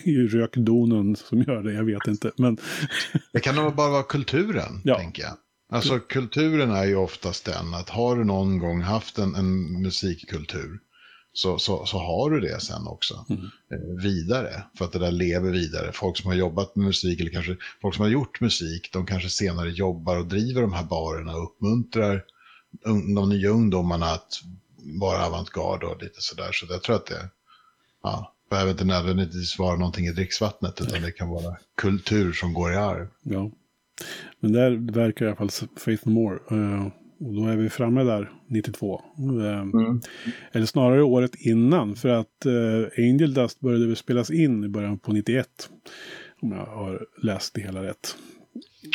[0.09, 2.31] i rökdonen som gör det, jag vet inte.
[2.37, 2.57] Men...
[3.33, 4.97] det kan nog bara vara kulturen, ja.
[4.97, 5.33] tänker jag.
[5.71, 10.79] Alltså kulturen är ju oftast den att har du någon gång haft en, en musikkultur
[11.33, 13.41] så, så, så har du det sen också mm.
[13.71, 14.63] eh, vidare.
[14.77, 15.91] För att det där lever vidare.
[15.93, 19.29] Folk som har jobbat med musik eller kanske folk som har gjort musik, de kanske
[19.29, 22.23] senare jobbar och driver de här barerna och uppmuntrar
[23.15, 24.41] de nya ungdomarna att
[25.01, 26.51] vara avantgarde och lite sådär.
[26.51, 27.29] Så jag tror att det
[28.03, 32.73] ja, behöver inte nödvändigtvis vara någonting i dricksvattnet utan det kan vara kultur som går
[32.73, 33.07] i arv.
[33.21, 33.51] Ja.
[34.39, 36.39] Men där verkar i alla fall Faith More.
[36.51, 36.87] Uh,
[37.19, 39.01] och då är vi framme där, 92.
[39.19, 40.01] Uh, mm.
[40.51, 41.95] Eller snarare året innan.
[41.95, 45.47] För att uh, Angel Dust började väl spelas in i början på 91.
[46.41, 48.15] Om jag har läst det hela rätt.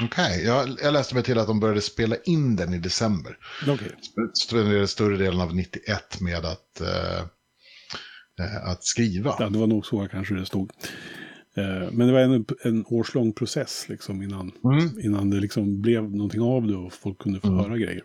[0.02, 0.44] Okej, okay.
[0.44, 3.38] jag, jag läste mig till att de började spela in den i december.
[3.68, 3.88] Okay.
[4.46, 7.26] Spenderade större delen av 91 med att, uh,
[8.70, 9.36] att skriva.
[9.38, 10.70] Ja, det var nog så kanske det stod.
[11.58, 15.00] Uh, men det var en, en årslång process liksom innan, mm.
[15.00, 17.58] innan det liksom blev någonting av det och folk kunde få mm.
[17.58, 18.04] höra grejer.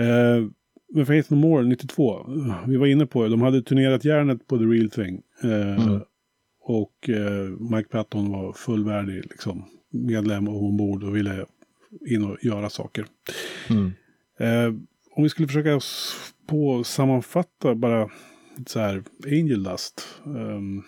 [0.00, 0.48] Uh,
[0.94, 2.26] men Faith No More 92,
[2.66, 5.22] vi var inne på det, de hade turnerat järnet på The Real Thing.
[5.42, 6.00] Mm.
[6.62, 7.10] Och
[7.58, 11.46] Mike Patton var fullvärdig liksom, medlem och ombord och ville
[12.06, 13.06] in och göra saker.
[13.68, 13.92] Mm.
[14.38, 14.74] Eh,
[15.10, 15.80] om vi skulle försöka
[16.46, 18.10] på sammanfatta bara
[18.66, 20.08] så här, Angel Dust.
[20.24, 20.84] Um,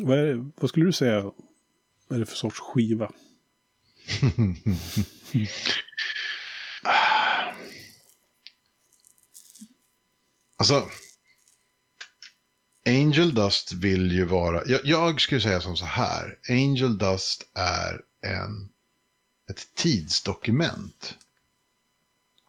[0.00, 1.32] vad, är, vad, skulle du säga
[2.10, 3.12] är det för sorts skiva?
[10.56, 10.88] alltså,
[12.86, 18.00] Angel Dust vill ju vara, jag, jag, skulle säga som så här, Angel Dust är
[18.22, 18.68] en,
[19.50, 21.14] ett tidsdokument.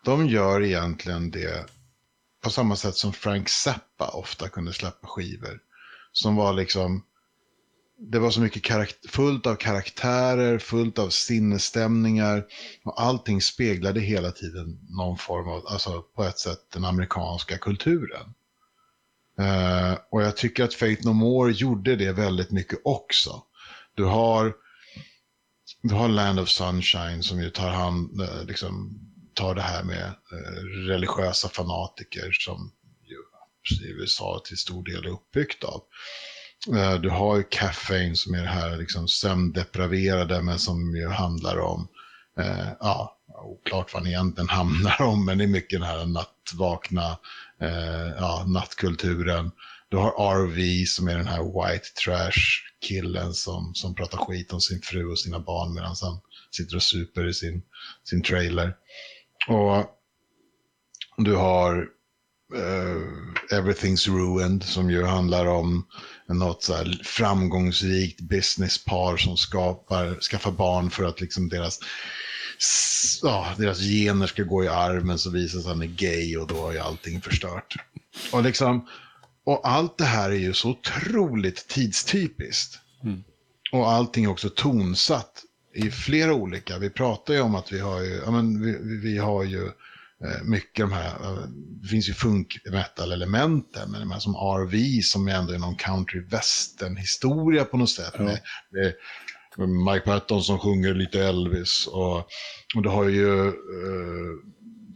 [0.03, 1.65] De gör egentligen det
[2.43, 5.59] på samma sätt som Frank Zappa ofta kunde släppa skivor.
[6.11, 7.03] Som var liksom,
[7.97, 12.45] det var så mycket fullt av karaktärer, fullt av sinnesstämningar.
[12.83, 18.33] Och allting speglade hela tiden någon form av, alltså på ett sätt den amerikanska kulturen.
[19.39, 23.43] Uh, och jag tycker att Faith No More gjorde det väldigt mycket också.
[23.95, 24.53] Du har
[25.81, 28.99] du har Land of Sunshine som ju tar hand, eh, liksom,
[29.33, 32.71] tar det här med eh, religiösa fanatiker som
[33.03, 33.15] ju
[33.85, 35.83] USA till stor del är uppbyggt av.
[36.75, 41.59] Eh, du har ju Caffeine som är det här liksom sömndepraverade men som ju handlar
[41.59, 41.87] om,
[42.39, 47.17] eh, ja, oklart vad den egentligen handlar om, men det är mycket den här nattvakna,
[47.61, 49.51] eh, ja, nattkulturen.
[49.89, 54.81] Du har RV som är den här white trash-killen som, som pratar skit om sin
[54.81, 56.19] fru och sina barn medan han
[56.51, 57.63] sitter och super i sin,
[58.03, 58.75] sin trailer.
[59.47, 59.85] Och
[61.17, 61.89] du har
[62.55, 65.85] uh, Everything's Ruined som ju handlar om
[66.35, 71.79] något så framgångsrikt businesspar som skapar, skaffar barn för att liksom deras
[73.23, 76.37] ja, deras gener ska gå i arv men så visar sig att han är gay
[76.37, 77.75] och då är allting förstört.
[78.31, 78.87] Och liksom,
[79.43, 82.79] och allt det här är ju så otroligt tidstypiskt.
[83.03, 83.23] Mm.
[83.71, 86.77] Och allting är också tonsatt i flera olika.
[86.77, 89.71] Vi pratar ju om att vi har ju, ja, men vi, vi har ju
[90.43, 91.47] mycket de här, eh,
[91.81, 95.75] det finns ju funk metal elementen, men de här som RV som ändå är någon
[95.75, 98.13] country western historia på något sätt.
[98.17, 98.23] Ja.
[98.23, 98.39] Med,
[98.71, 98.93] med,
[99.69, 102.17] Mike Patton som sjunger lite Elvis och,
[102.75, 103.53] och du har ju, eh,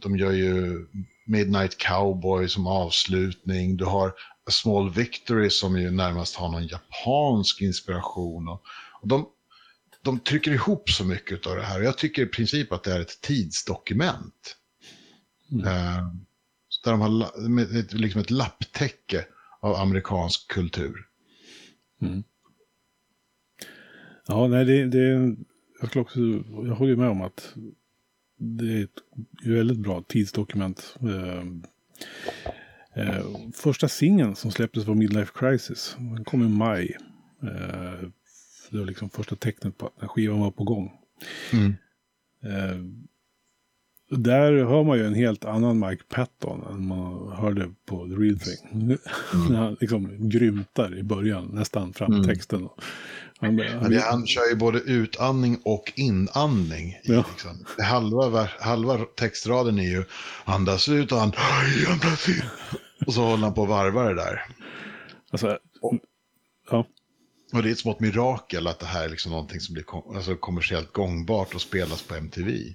[0.00, 0.86] de gör ju
[1.26, 3.76] Midnight Cowboy som avslutning.
[3.76, 8.48] Du har A Small Victory som ju närmast har någon japansk inspiration.
[8.48, 8.62] Och,
[9.00, 9.26] och de,
[10.02, 11.80] de trycker ihop så mycket av det här.
[11.80, 14.56] Jag tycker i princip att det är ett tidsdokument.
[15.52, 15.66] Mm.
[15.66, 16.14] Uh,
[16.84, 19.26] där de har ett, liksom ett lapptäcke
[19.60, 21.06] av amerikansk kultur.
[22.02, 22.22] Mm.
[24.26, 25.36] Ja, nej, det, det,
[25.80, 26.20] jag, skulle också,
[26.66, 27.54] jag håller med om att
[28.38, 29.02] det är ett
[29.44, 30.96] väldigt bra tidsdokument.
[31.02, 31.44] Uh,
[32.94, 35.96] Eh, första singeln som släpptes var Midlife Crisis.
[35.98, 36.96] Den kom i maj.
[37.42, 38.08] Eh,
[38.70, 40.92] det var liksom första tecknet på att den skivan var på gång.
[41.52, 41.74] Mm.
[44.18, 48.38] Där hör man ju en helt annan Mike Patton än man hörde på The Real
[48.38, 48.70] Thing.
[48.72, 48.98] Mm.
[49.52, 52.28] När han liksom grymtar i början, nästan fram till mm.
[52.28, 52.68] texten.
[53.40, 56.98] Han, han, han, kör ju både utandning och inandning.
[57.04, 57.24] Ja.
[57.30, 57.64] Liksom.
[57.78, 60.04] Halva, halva textraden är ju
[60.44, 61.32] andas ut och han.
[63.06, 64.46] Och så håller han på att varva det där.
[65.30, 65.94] Alltså, och,
[66.70, 66.86] ja.
[67.52, 70.16] Och det är ett smått mirakel att det här är liksom någonting som blir kom,
[70.16, 72.52] alltså kommersiellt gångbart och spelas på MTV.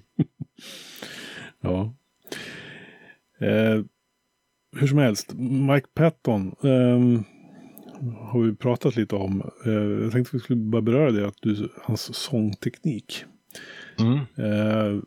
[1.60, 1.94] ja.
[3.40, 3.82] Eh,
[4.76, 7.22] hur som helst, Mike Patton eh,
[8.16, 9.50] har vi pratat lite om.
[9.66, 13.24] Eh, jag tänkte att vi skulle bara beröra det, att du, hans sångteknik.
[13.98, 14.16] Mm.
[14.16, 15.02] Eh,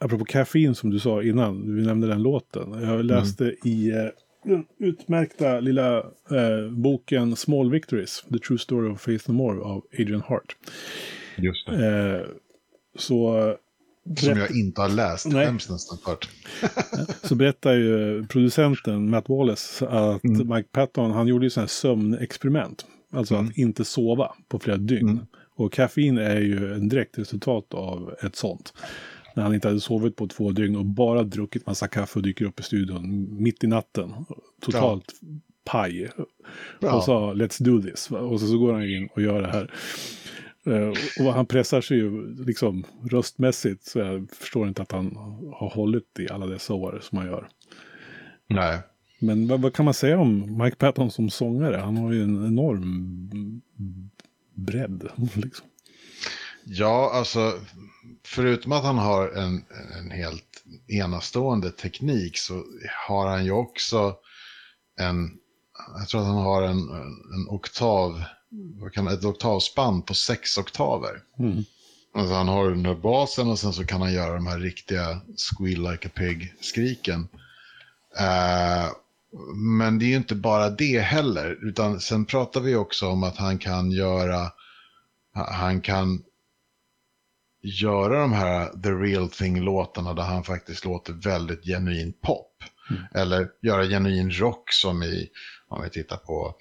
[0.00, 2.82] apropå kaffein som du sa innan, vi nämnde den låten.
[2.82, 3.56] Jag läste mm.
[3.64, 4.08] i eh,
[4.44, 5.98] den utmärkta lilla
[6.30, 10.56] eh, boken Small Victories, The True Story of Faith No More av Adrian Hart.
[11.36, 12.16] Just det.
[12.16, 12.26] Eh,
[12.96, 13.56] så...
[14.16, 15.46] Som jag inte har läst, Nej.
[15.46, 16.28] hemskt nästan hört.
[17.22, 20.48] så berättar ju producenten Matt Wallace att mm.
[20.48, 22.86] Mike Patton, han gjorde ju sådana här sömnexperiment.
[23.12, 23.48] Alltså mm.
[23.48, 25.08] att inte sova på flera dygn.
[25.08, 25.26] Mm.
[25.54, 28.74] Och kaffein är ju en direkt resultat av ett sånt.
[29.36, 32.44] När han inte hade sovit på två dygn och bara druckit massa kaffe och dyker
[32.44, 34.14] upp i studion mitt i natten.
[34.60, 35.28] Totalt ja.
[35.64, 36.08] paj.
[36.80, 36.96] Ja.
[36.96, 38.10] Och sa let's do this.
[38.10, 39.70] Och så, så går han in och gör det här.
[40.66, 45.16] Uh, och han pressar sig ju liksom röstmässigt så jag förstår inte att han
[45.52, 47.48] har hållit i alla dessa år som han gör.
[48.48, 48.80] Nej.
[49.18, 51.76] Men vad, vad, kan man säga om Mike Patton som sångare?
[51.76, 53.30] Han har ju en enorm
[54.54, 55.08] bredd.
[55.34, 55.66] Liksom.
[56.64, 57.52] Ja, alltså
[58.26, 59.64] förutom att han har en,
[59.98, 62.64] en helt enastående teknik så
[63.06, 64.16] har han ju också
[65.00, 65.30] en,
[65.98, 66.78] jag tror att han har en,
[67.34, 68.22] en oktav,
[68.52, 71.22] vad kan, ett oktavspann på sex oktaver.
[71.38, 71.64] Mm.
[72.14, 75.20] Alltså han har den där basen och sen så kan han göra de här riktiga
[75.36, 77.28] squeal like a pig-skriken.
[78.20, 78.92] Uh,
[79.54, 83.36] men det är ju inte bara det heller, utan sen pratar vi också om att
[83.36, 84.50] han kan göra,
[85.34, 86.22] han kan
[87.62, 92.64] göra de här The Real Thing-låtarna där han faktiskt låter väldigt genuin pop.
[92.90, 93.02] Mm.
[93.14, 95.28] Eller göra genuin rock som i,
[95.68, 96.56] om vi tittar på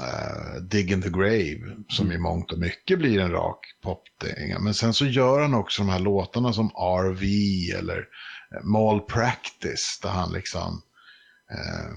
[0.00, 2.16] Eh, uh, Dig in the Grave, som mm.
[2.16, 4.58] i mångt och mycket blir en rak popdänga.
[4.58, 7.24] Men sen så gör han också de här låtarna som RV
[7.78, 7.98] eller
[8.54, 10.82] eh, Mall Practice, där han liksom
[11.52, 11.94] uh,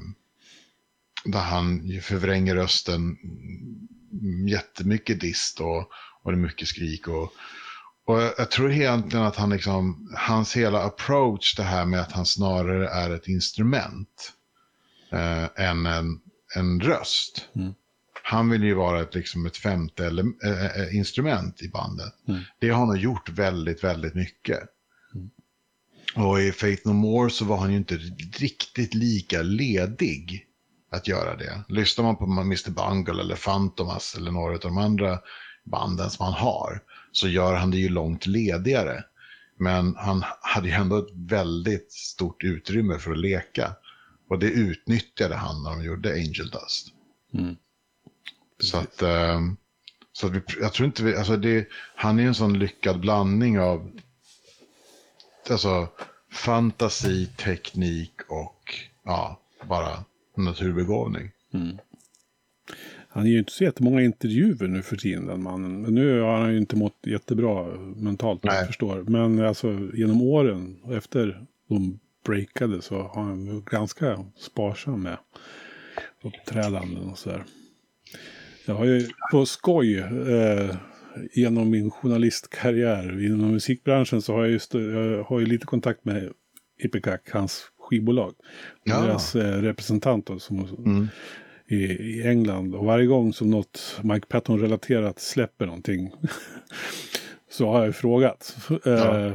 [1.25, 3.17] där han förvränger rösten
[4.47, 5.91] jättemycket dist och,
[6.23, 7.33] och det är mycket skrik och
[8.07, 12.25] och jag tror egentligen att han liksom, hans hela approach det här med att han
[12.25, 14.33] snarare är ett instrument
[15.11, 16.19] eh, än en,
[16.55, 17.49] en röst.
[17.55, 17.73] Mm.
[18.29, 22.13] Han vill ju vara ett, liksom ett femte eller, äh, instrument i bandet.
[22.27, 22.41] Mm.
[22.59, 24.59] Det har han gjort väldigt, väldigt mycket.
[25.15, 25.29] Mm.
[26.15, 27.95] Och i Faith No More så var han ju inte
[28.39, 30.45] riktigt lika ledig
[30.91, 31.63] att göra det.
[31.69, 32.71] Lyssnar man på Mr.
[32.71, 35.19] Bungle eller Fantomas eller några av de andra
[35.63, 39.03] banden som han har så gör han det ju långt ledigare.
[39.59, 43.75] Men han hade ju ändå ett väldigt stort utrymme för att leka.
[44.29, 46.87] Och det utnyttjade han när de gjorde Angel Dust.
[47.33, 47.55] Mm.
[48.59, 49.57] Så att, um,
[50.13, 53.59] så att vi, jag tror inte vi, alltså det, han är en sån lyckad blandning
[53.59, 53.91] av
[55.49, 55.87] alltså,
[56.31, 60.03] fantasi, teknik och ja, bara
[60.35, 61.31] naturbegåvning.
[61.53, 61.77] Mm.
[63.09, 65.81] Han ger ju inte så jättemånga intervjuer nu för tiden den mannen.
[65.81, 67.65] Men nu har han ju inte mått jättebra
[67.95, 68.55] mentalt, Nej.
[68.55, 69.03] jag förstår.
[69.03, 75.17] Men alltså genom åren, efter de breakade så har han ganska sparsam med
[76.23, 77.43] uppträdanden och sådär.
[78.67, 80.75] Jag har ju på skoj eh,
[81.33, 86.31] genom min journalistkarriär inom musikbranschen så har jag just jag har ju lite kontakt med
[86.83, 88.33] Ipecac, hans skivbolag.
[88.83, 89.01] Ja.
[89.01, 91.07] Deras eh, representant då, som mm
[91.67, 92.75] i, i England.
[92.75, 96.11] Och varje gång som något Mike Patton-relaterat släpper någonting
[97.51, 98.57] så har jag frågat.
[98.83, 99.19] Ja.
[99.19, 99.33] Eh,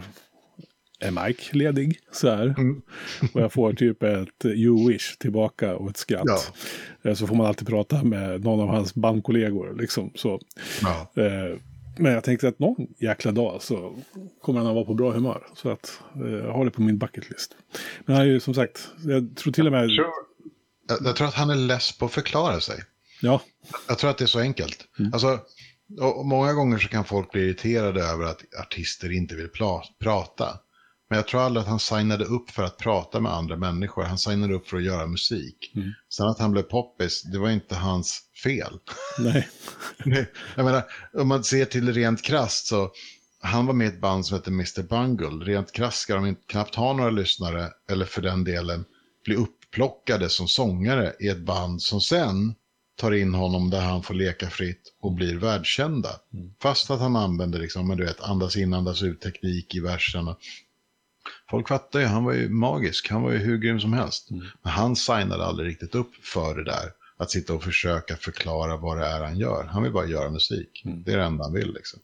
[1.03, 1.99] är Mike ledig?
[2.13, 2.55] Så här.
[2.59, 2.83] Mm.
[3.33, 6.53] och jag får typ ett you wish tillbaka och ett skratt.
[7.03, 7.11] Ja.
[7.11, 9.77] Eh, så får man alltid prata med någon av hans bandkollegor.
[9.81, 10.41] Liksom, så.
[10.83, 11.23] Ja.
[11.23, 11.59] Eh,
[11.99, 13.95] men jag tänkte att någon jäkla dag så
[14.43, 15.47] kommer han att vara på bra humör.
[15.55, 17.57] Så att eh, jag har det på min bucketlist.
[18.05, 19.89] Men han är ju som sagt, jag tror till och med...
[19.89, 20.07] Jag,
[21.05, 22.77] jag, tror att han är less på att förklara sig.
[23.21, 23.43] Ja.
[23.89, 24.89] Jag tror att det är så enkelt.
[24.99, 25.13] Mm.
[25.13, 25.41] Alltså,
[26.25, 29.49] många gånger så kan folk bli irriterade över att artister inte vill
[29.99, 30.59] prata.
[31.13, 34.03] Men jag tror aldrig att han signade upp för att prata med andra människor.
[34.03, 35.73] Han signade upp för att göra musik.
[35.75, 35.93] Mm.
[36.09, 38.79] Sen att han blev poppis, det var inte hans fel.
[39.19, 39.49] Nej.
[40.57, 42.91] jag menar, om man ser till rent krast så,
[43.41, 44.83] han var med i ett band som heter Mr.
[44.83, 45.45] Bungle.
[45.45, 48.85] Rent krasst ska de inte, knappt ha några lyssnare, eller för den delen
[49.25, 52.55] bli upp upplockade som sångare i ett band som sen
[52.97, 56.09] tar in honom där han får leka fritt och blir världskända.
[56.35, 56.55] Mm.
[56.63, 60.37] Fast att han använder liksom, men du vet, andas in, andas ut teknik i verserna.
[61.51, 64.31] Folk fattar ju, han var ju magisk, han var ju hur grym som helst.
[64.31, 64.45] Mm.
[64.63, 66.93] Men han signade aldrig riktigt upp för det där.
[67.17, 69.65] Att sitta och försöka förklara vad det är han gör.
[69.65, 70.83] Han vill bara göra musik.
[70.85, 71.03] Mm.
[71.03, 72.01] Det är det enda han vill liksom.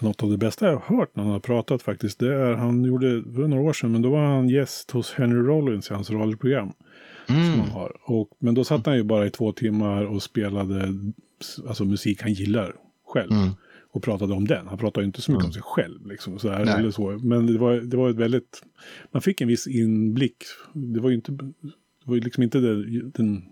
[0.00, 2.84] Något av det bästa jag har hört när han har pratat faktiskt, det är han
[2.84, 6.10] gjorde för några år sedan, men då var han gäst hos Henry Rollins i hans
[6.10, 6.72] radioprogram.
[7.28, 7.52] Mm.
[7.52, 7.96] Som han har.
[8.04, 10.94] Och, men då satt han ju bara i två timmar och spelade
[11.68, 12.74] alltså, musik han gillar
[13.06, 13.32] själv.
[13.32, 13.50] Mm.
[13.96, 14.66] Och pratade om den.
[14.68, 15.48] Han pratade ju inte så mycket mm.
[15.48, 16.06] om sig själv.
[16.06, 17.18] Liksom, så här, eller så.
[17.22, 18.62] Men det var, det var ett väldigt...
[19.12, 20.36] Man fick en viss inblick.
[20.72, 21.32] Det var ju inte...
[21.32, 23.42] Det var liksom inte det, den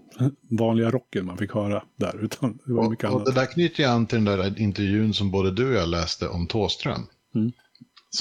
[0.51, 2.25] vanliga rocken man fick höra där.
[2.25, 3.27] Utan det var och, mycket och annat.
[3.27, 6.29] det där knyter ju an till den där intervjun som både du och jag läste
[6.29, 7.03] om Tåström.
[7.35, 7.53] Mm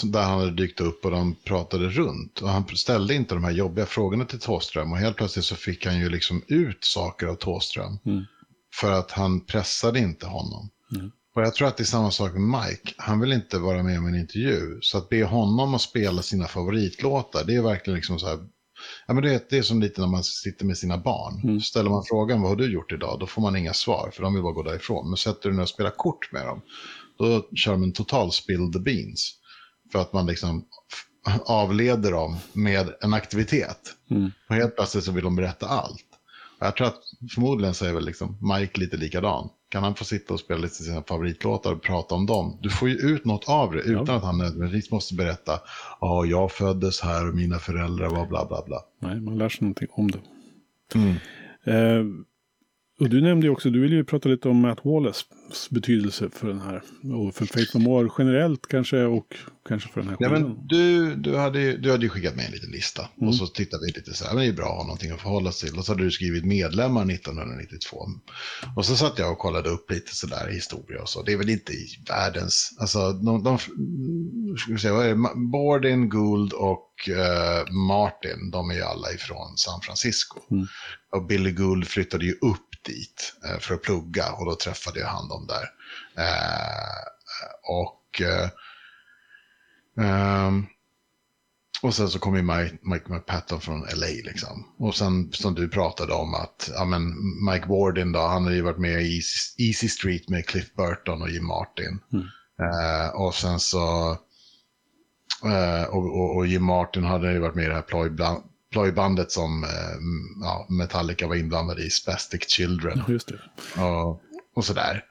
[0.03, 2.39] där han hade dykt upp och de pratade runt.
[2.39, 4.91] Och han ställde inte de här jobbiga frågorna till Tåström.
[4.91, 7.99] Och helt plötsligt så fick han ju liksom ut saker av Tåström.
[8.05, 8.23] Mm.
[8.73, 10.69] För att han pressade inte honom.
[10.95, 11.11] Mm.
[11.35, 12.93] Och jag tror att det är samma sak med Mike.
[12.97, 14.77] Han vill inte vara med om en intervju.
[14.81, 18.39] Så att be honom att spela sina favoritlåtar, det är verkligen liksom så här.
[19.07, 21.41] Ja, men det, är, det är som lite när man sitter med sina barn.
[21.43, 21.61] Mm.
[21.61, 24.33] Ställer man frågan vad har du gjort idag, då får man inga svar, för de
[24.33, 25.09] vill bara gå därifrån.
[25.09, 26.61] Men sätter du dig och spelar kort med dem,
[27.17, 29.33] då kör de en total spill the beans.
[29.91, 30.65] För att man liksom
[31.45, 33.79] avleder dem med en aktivitet.
[34.09, 34.31] Mm.
[34.49, 36.05] Och helt plötsligt så vill de berätta allt.
[36.59, 37.01] Jag tror att
[37.33, 39.49] förmodligen så är väl liksom Mike lite likadan.
[39.73, 42.57] Kan han få sitta och spela lite sina favoritlåtar och prata om dem?
[42.61, 44.15] Du får ju ut något av det utan ja.
[44.15, 45.59] att han nödvändigtvis måste berätta.
[46.01, 48.81] Ja, jag föddes här och mina föräldrar var bla bla bla.
[48.99, 50.19] Nej, man lär sig någonting om det.
[50.95, 51.15] Mm.
[51.63, 52.05] Eh,
[52.99, 55.25] och du nämnde ju också, du ville ju prata lite om Matt Wallace
[55.69, 56.83] betydelse för den här.
[57.15, 59.35] Och för Faith No More generellt kanske och
[59.67, 60.33] kanske för den här skivan.
[60.33, 63.09] Ja, men du, du, hade, du hade ju skickat med en liten lista.
[63.17, 63.29] Mm.
[63.29, 65.21] Och så tittade vi lite så här, men det är bra att ha någonting att
[65.21, 65.79] förhålla sig till.
[65.79, 67.97] Och så hade du skrivit medlemmar 1992.
[68.75, 71.23] Och så satt jag och kollade upp lite så där historia och så.
[71.23, 73.57] Det är väl inte i världens, alltså de, de
[74.57, 75.49] ska vi säga, vad är det?
[75.51, 80.39] Borden, Gould och uh, Martin, de är ju alla ifrån San Francisco.
[80.51, 80.67] Mm.
[81.15, 85.07] Och Billy Gould flyttade ju upp dit uh, för att plugga och då träffade jag
[85.07, 85.63] han dem där.
[86.23, 87.03] Uh,
[87.63, 88.21] och
[89.95, 90.65] Um,
[91.81, 94.65] och sen så kom ju Mike, Mike McPatton från LA liksom.
[94.77, 97.13] Och sen som du pratade om att, ja men
[97.51, 99.21] Mike Warden då, han har ju varit med i
[99.57, 101.99] Easy, Street med Cliff Burton och Jim Martin.
[102.13, 102.25] Mm.
[103.13, 104.17] Och sen så,
[105.89, 109.63] och, och, och, Jim Martin hade ju varit med i det här plojbandet plojbandet som
[109.63, 109.69] uh,
[110.41, 113.03] ja, Metallica var inblandade i, Spastic Children.
[113.07, 113.81] Ja, just det.
[113.81, 114.21] Och,
[114.55, 115.03] och sådär.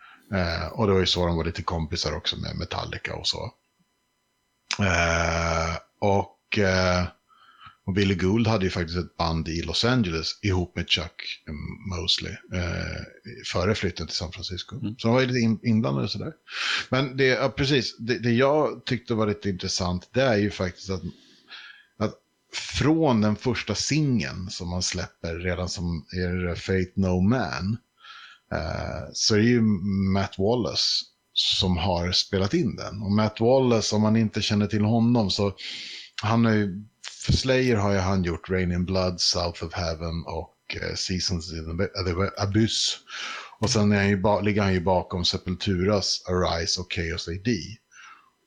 [0.73, 3.53] och det var ju så de var lite kompisar också med Metallica och så.
[4.79, 7.05] Eh, och, eh,
[7.87, 11.43] och Billy Gould hade ju faktiskt ett band i Los Angeles ihop med Chuck
[11.91, 13.03] Mosley eh,
[13.53, 14.77] före flytten till San Francisco.
[14.77, 14.95] Mm.
[14.99, 16.33] Så de var ju lite in, inblandade sådär.
[16.89, 20.91] Men det, ja, precis, det, det jag tyckte var lite intressant det är ju faktiskt
[20.91, 21.03] att
[22.55, 27.77] från den första singeln som man släpper redan som är Fate No Man
[28.53, 29.61] eh, så är det ju
[30.13, 33.03] Matt Wallace som har spelat in den.
[33.03, 35.53] Och Matt Wallace, om man inte känner till honom så
[36.23, 36.85] han har ju,
[37.27, 41.53] för Slayer har ju han gjort Rain in Blood, South of Heaven och eh, Seasons
[41.53, 42.99] in the Abyss.
[43.59, 47.51] Och sen är han ju, ligger han ju bakom Sepulturas Arise och Chaos AD.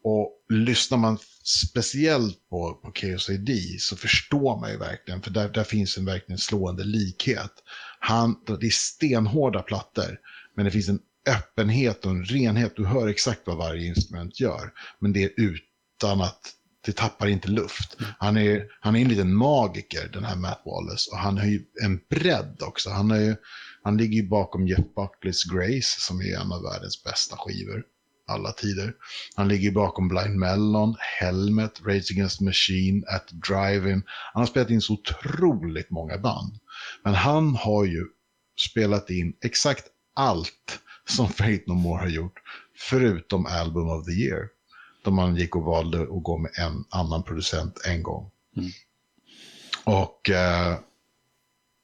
[0.04, 5.64] Och lyssnar man speciellt på, på AD så förstår man ju verkligen, för där, där
[5.64, 7.52] finns en verkligen slående likhet.
[8.00, 10.20] Han, det är stenhårda plattor,
[10.56, 12.74] men det finns en öppenhet och en renhet.
[12.76, 14.72] Du hör exakt vad varje instrument gör.
[15.00, 16.54] Men det är utan att
[16.86, 17.98] det tappar inte luft.
[18.20, 21.12] Han är, han är en liten magiker, den här Matt Wallace.
[21.12, 22.90] Och han har ju en bredd också.
[22.90, 23.36] Han, är ju,
[23.84, 27.84] han ligger ju bakom Jeff Buckleys Grace, som är en av världens bästa skivor.
[28.28, 28.94] Alla tider.
[29.36, 34.02] Han ligger bakom Blind Melon, Helmet, Rage Against Machine, At Driving.
[34.34, 36.60] Han har spelat in så otroligt många band.
[37.04, 38.06] Men han har ju
[38.60, 42.42] spelat in exakt allt som Fate No More har gjort.
[42.78, 44.48] Förutom Album of the Year.
[45.04, 48.32] Då man gick och valde att gå med en annan producent en gång.
[48.58, 48.70] Mm.
[49.84, 50.80] Och, eh,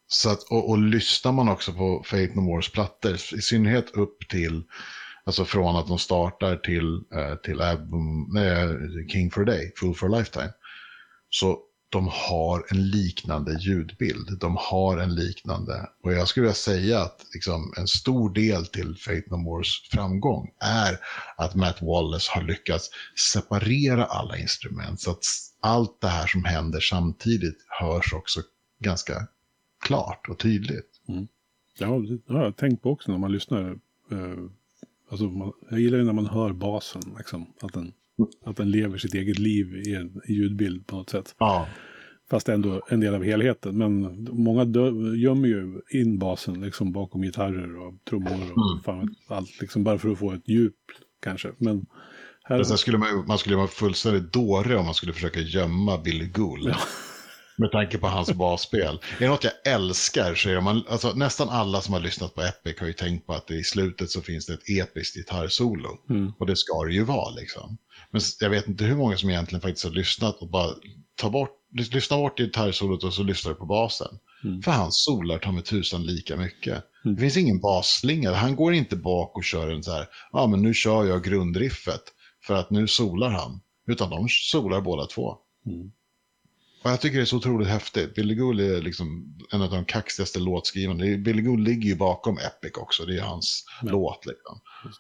[0.08, 4.30] så att, och, och lyssnar man också på Fate No Mores plattor, i synnerhet upp
[4.30, 4.63] till,
[5.23, 8.69] alltså från att de startar till, eh, till album, eh,
[9.12, 10.53] King for a Day, Fool for a Lifetime.
[11.29, 11.60] Så
[11.91, 14.39] de har en liknande ljudbild.
[14.39, 18.95] De har en liknande, och jag skulle vilja säga att liksom, en stor del till
[18.95, 20.97] Faith No Mores framgång är
[21.38, 22.89] att Matt Wallace har lyckats
[23.34, 25.23] separera alla instrument så att
[25.60, 28.41] allt det här som händer samtidigt hörs också
[28.79, 29.27] ganska
[29.86, 31.01] klart och tydligt.
[31.07, 31.27] Mm.
[31.77, 31.88] Ja,
[32.27, 33.71] det har jag tänkt på också när man lyssnar.
[34.12, 34.38] Eh,
[35.12, 37.93] alltså man, jag gillar ju när man hör basen, liksom, att den
[38.45, 41.36] att den lever sitt eget liv i en ljudbild på något sätt.
[41.39, 41.67] Ja.
[42.30, 43.78] Fast ändå en del av helheten.
[43.78, 44.63] Men många
[45.15, 48.84] gömmer ju in basen liksom bakom gitarrer och trummor och mm.
[48.86, 49.62] fan, allt.
[49.62, 50.76] Liksom bara för att få ett djup
[51.24, 51.51] kanske.
[51.57, 51.86] Men
[52.43, 52.64] här...
[52.64, 56.70] Skulle man, man skulle vara fullständigt dåre om man skulle försöka gömma Billy Gould.
[56.70, 56.78] Ja.
[57.62, 58.99] Med tanke på hans basspel.
[59.20, 62.41] Det är något jag älskar så är man, alltså, nästan alla som har lyssnat på
[62.41, 65.97] Epic har ju tänkt på att i slutet så finns det ett episkt gitarrsolo.
[66.09, 66.34] Mm.
[66.39, 67.78] Och det ska det ju vara liksom.
[68.12, 70.70] Men jag vet inte hur många som egentligen faktiskt har lyssnat och bara
[71.16, 71.57] tar bort,
[71.93, 74.20] lyssnar bort gitarrsolot och så lyssnar du på basen.
[74.43, 74.62] Mm.
[74.62, 76.84] För han solar ta med tusan lika mycket.
[77.05, 77.16] Mm.
[77.16, 78.34] Det finns ingen basslinga.
[78.34, 81.24] Han går inte bak och kör en så här, ja ah, men nu kör jag
[81.24, 82.03] grundriffet
[82.43, 83.62] för att nu solar han.
[83.88, 85.38] Utan de solar båda två.
[85.66, 85.91] Mm.
[86.84, 88.15] Och jag tycker det är så otroligt häftigt.
[88.15, 91.17] Billy Gould är liksom en av de kaxigaste låtskrivarna.
[91.17, 93.91] Billy Gould ligger ju bakom Epic också, det är hans ja.
[93.91, 94.25] låt.
[94.25, 94.59] Liksom.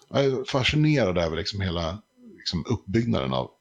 [0.09, 2.01] Jag är fascinerad över liksom hela
[2.37, 3.51] liksom uppbyggnaden av,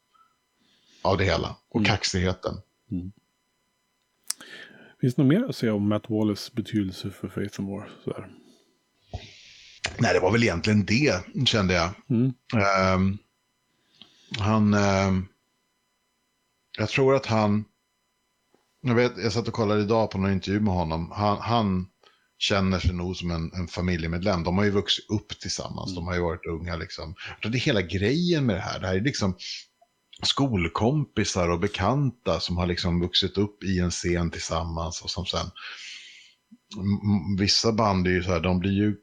[1.02, 1.88] av det hela och mm.
[1.88, 2.54] kaxigheten.
[2.90, 3.12] Mm.
[5.00, 7.90] Finns det något mer att säga om Matt Wallace betydelse för Faith and War?
[8.04, 8.28] Sådär?
[9.98, 11.90] Nej, det var väl egentligen det, kände jag.
[12.10, 12.32] Mm.
[12.94, 13.18] Um,
[14.38, 14.74] han...
[14.74, 15.28] Um,
[16.78, 17.64] jag tror att han...
[18.82, 21.10] Jag, vet, jag satt och kollade idag på någon intervju med honom.
[21.10, 21.86] Han, han
[22.38, 24.44] känner sig nog som en, en familjemedlem.
[24.44, 25.94] De har ju vuxit upp tillsammans, mm.
[25.94, 27.14] de har ju varit unga liksom.
[27.42, 28.80] Det är hela grejen med det här.
[28.80, 29.36] Det här är liksom
[30.22, 35.46] skolkompisar och bekanta som har liksom vuxit upp i en scen tillsammans och som sen...
[37.38, 38.96] Vissa band är ju så här, de blir ju...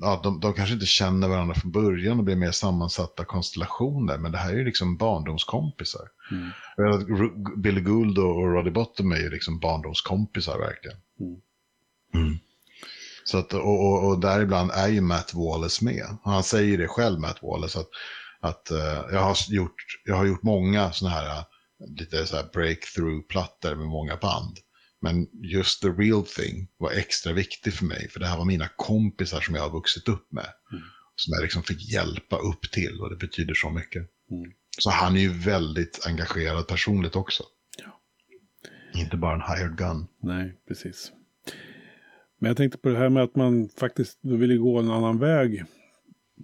[0.00, 4.32] Ja, de, de kanske inte känner varandra från början och blir mer sammansatta konstellationer, men
[4.32, 6.08] det här är ju liksom barndomskompisar.
[6.30, 7.62] Mm.
[7.62, 10.96] Billy Gould och Roddy Bottom är ju liksom barndomskompisar verkligen.
[11.20, 11.40] Mm.
[12.14, 12.38] Mm.
[13.24, 16.16] Så att, och, och, och däribland är ju Matt Wallace med.
[16.24, 17.88] Han säger det själv, Matt Wallace, att
[18.40, 21.44] att uh, jag, har gjort, jag har gjort många sådana här
[21.98, 24.58] lite så här breakthrough-plattor med många band.
[25.00, 28.68] Men just the real thing var extra viktig för mig, för det här var mina
[28.76, 30.46] kompisar som jag har vuxit upp med.
[30.72, 30.84] Mm.
[31.16, 34.02] Som jag liksom fick hjälpa upp till och det betyder så mycket.
[34.30, 34.52] Mm.
[34.78, 37.42] Så han är ju väldigt engagerad personligt också.
[37.78, 38.00] Ja.
[39.00, 40.06] Inte bara en hired gun.
[40.22, 41.12] Nej, precis.
[42.38, 45.64] Men jag tänkte på det här med att man faktiskt ville gå en annan väg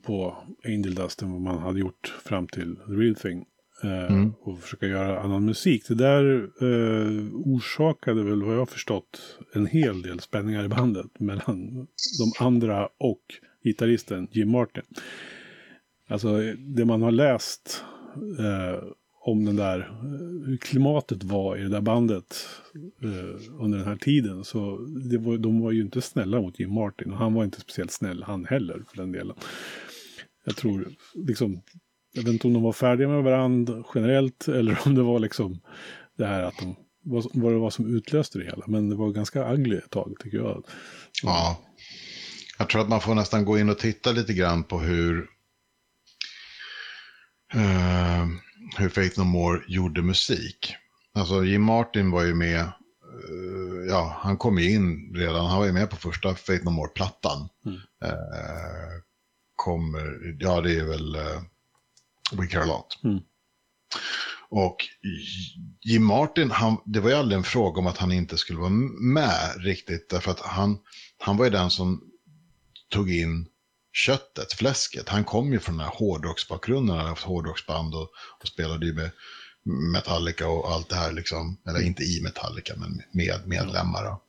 [0.02, 3.44] på Angel Dust än vad man hade gjort fram till The Real Thing.
[3.84, 4.32] Eh, mm.
[4.40, 5.88] Och försöka göra annan musik.
[5.88, 11.06] Det där eh, orsakade väl vad jag har förstått en hel del spänningar i bandet
[11.20, 11.86] mellan
[12.18, 13.22] de andra och
[13.64, 14.84] gitarristen Jim Martin.
[16.08, 17.84] Alltså det man har läst
[18.38, 18.84] eh,
[19.24, 19.78] om den där,
[20.46, 22.48] hur klimatet var i det där bandet
[23.02, 24.44] eh, under den här tiden.
[24.44, 24.60] Så
[25.18, 28.22] var, de var ju inte snälla mot Jim Martin och han var inte speciellt snäll
[28.22, 29.36] han heller för den delen.
[30.44, 31.62] Jag tror liksom,
[32.12, 35.60] jag vet inte om de var färdiga med varandra generellt eller om det var liksom
[36.18, 38.64] det här att de, vad, vad det var som utlöste det hela.
[38.66, 40.64] Men det var ganska ugly ett tag tycker jag.
[41.22, 41.60] Ja,
[42.58, 45.26] jag tror att man får nästan gå in och titta lite grann på hur
[47.54, 48.26] uh
[48.76, 50.74] hur Faith No More gjorde musik.
[51.14, 55.66] Alltså Jim Martin var ju med, uh, ja han kom ju in redan, han var
[55.66, 57.48] ju med på första Faith No More-plattan.
[57.66, 57.76] Mm.
[57.76, 59.02] Uh,
[59.56, 61.16] kommer, ja det är väl
[62.32, 63.00] We Care A Lot.
[63.04, 63.20] Mm.
[64.48, 64.76] Och
[65.80, 68.70] Jim Martin, han, det var ju aldrig en fråga om att han inte skulle vara
[68.70, 70.78] med riktigt, därför att han,
[71.18, 72.00] han var ju den som
[72.90, 73.46] tog in
[73.92, 75.08] köttet, fläsket.
[75.08, 78.08] Han kom ju från den här hårdrocksbakgrunden, han hade haft hårdrocksband och,
[78.40, 79.10] och spelade ju med
[79.64, 81.56] Metallica och allt det här liksom.
[81.68, 84.04] Eller inte i Metallica, men med medlemmar.
[84.04, 84.22] Då.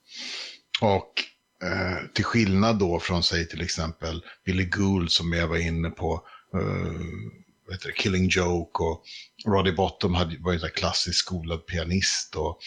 [0.82, 1.24] Och
[1.68, 6.28] eh, till skillnad då från, sig till exempel Billy Gould som jag var inne på,
[6.54, 9.04] eh, det, Killing Joke och
[9.46, 12.36] Roddy Bottom hade, var ju en klassisk skolad pianist.
[12.36, 12.60] Och,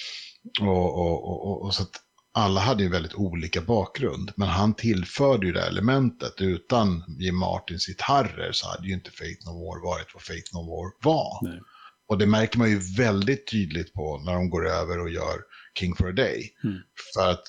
[0.60, 2.00] och, och, och, och så att
[2.34, 6.40] alla hade ju väldigt olika bakgrund, men han tillförde ju det elementet.
[6.40, 10.58] Utan Jim Martins gitarrer så hade ju inte Faith No War varit vad Faith No
[10.58, 11.48] War var.
[11.50, 11.60] Nej.
[12.08, 15.40] Och det märker man ju väldigt tydligt på när de går över och gör
[15.78, 16.54] King for a Day.
[16.64, 16.78] Mm.
[17.14, 17.42] För att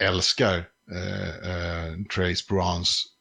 [0.00, 3.13] äh, älskar eh, eh, Trace Browns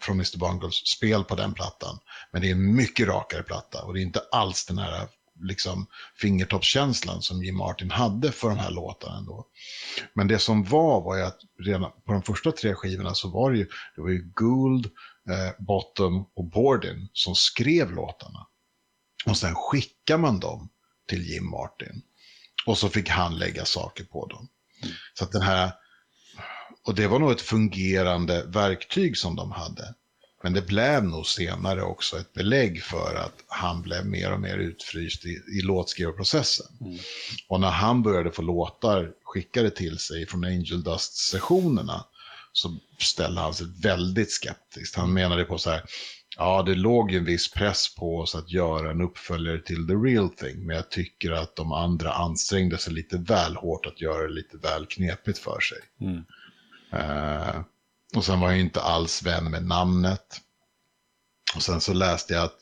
[0.00, 0.38] från Mr.
[0.38, 1.98] Bungles spel på den plattan.
[2.32, 5.08] Men det är en mycket rakare platta och det är inte alls den här
[5.40, 5.86] liksom
[6.20, 9.46] fingertoppskänslan som Jim Martin hade för de här låtarna ändå.
[10.14, 13.52] Men det som var var ju att redan på de första tre skivorna så var
[13.52, 13.66] det ju,
[13.96, 14.86] det var ju Gould,
[15.30, 18.46] eh, Bottom och Borden som skrev låtarna.
[19.26, 20.68] Och sen skickade man dem
[21.08, 22.02] till Jim Martin.
[22.66, 24.48] Och så fick han lägga saker på dem.
[24.82, 24.94] Mm.
[25.14, 25.72] Så att den här,
[26.86, 29.94] och det var nog ett fungerande verktyg som de hade.
[30.42, 34.58] Men det blev nog senare också ett belägg för att han blev mer och mer
[34.58, 36.66] utfryst i, i låtskrivarprocessen.
[36.80, 36.98] Mm.
[37.48, 42.04] Och när han började få låtar skickade till sig från Angel Dust-sessionerna
[42.52, 44.96] så ställde han sig väldigt skeptiskt.
[44.96, 45.82] Han menade på så här,
[46.36, 49.94] ja det låg ju en viss press på oss att göra en uppföljare till The
[49.94, 54.22] Real Thing, men jag tycker att de andra ansträngde sig lite väl hårt att göra
[54.22, 55.78] det lite väl knepigt för sig.
[56.00, 56.24] Mm.
[56.94, 57.60] Uh,
[58.16, 60.40] och sen var jag inte alls vän med namnet.
[61.54, 62.58] Och sen så läste jag att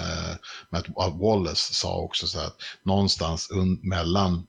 [0.00, 0.36] äh,
[0.70, 0.86] Matt
[1.20, 3.50] Wallace sa också så att någonstans
[3.82, 4.46] mellan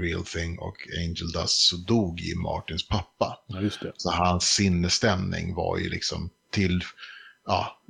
[0.00, 3.38] Real Thing och Angel Dust så dog Jim Martins pappa.
[3.46, 6.84] Ja, så hans sinnesstämning var ju liksom till,
[7.46, 7.82] ja,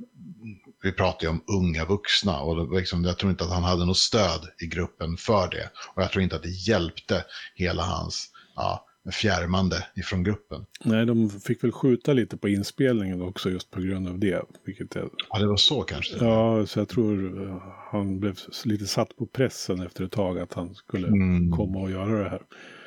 [0.83, 3.97] vi pratar ju om unga vuxna och liksom, jag tror inte att han hade något
[3.97, 5.69] stöd i gruppen för det.
[5.95, 7.25] Och jag tror inte att det hjälpte
[7.55, 10.65] hela hans ja, fjärmande ifrån gruppen.
[10.83, 14.41] Nej, de fick väl skjuta lite på inspelningen också just på grund av det.
[14.65, 15.09] Vilket är...
[15.29, 16.25] Ja, det var så kanske?
[16.25, 17.57] Ja, så jag tror uh,
[17.91, 21.51] han blev lite satt på pressen efter ett tag att han skulle mm.
[21.51, 22.41] komma och göra det här.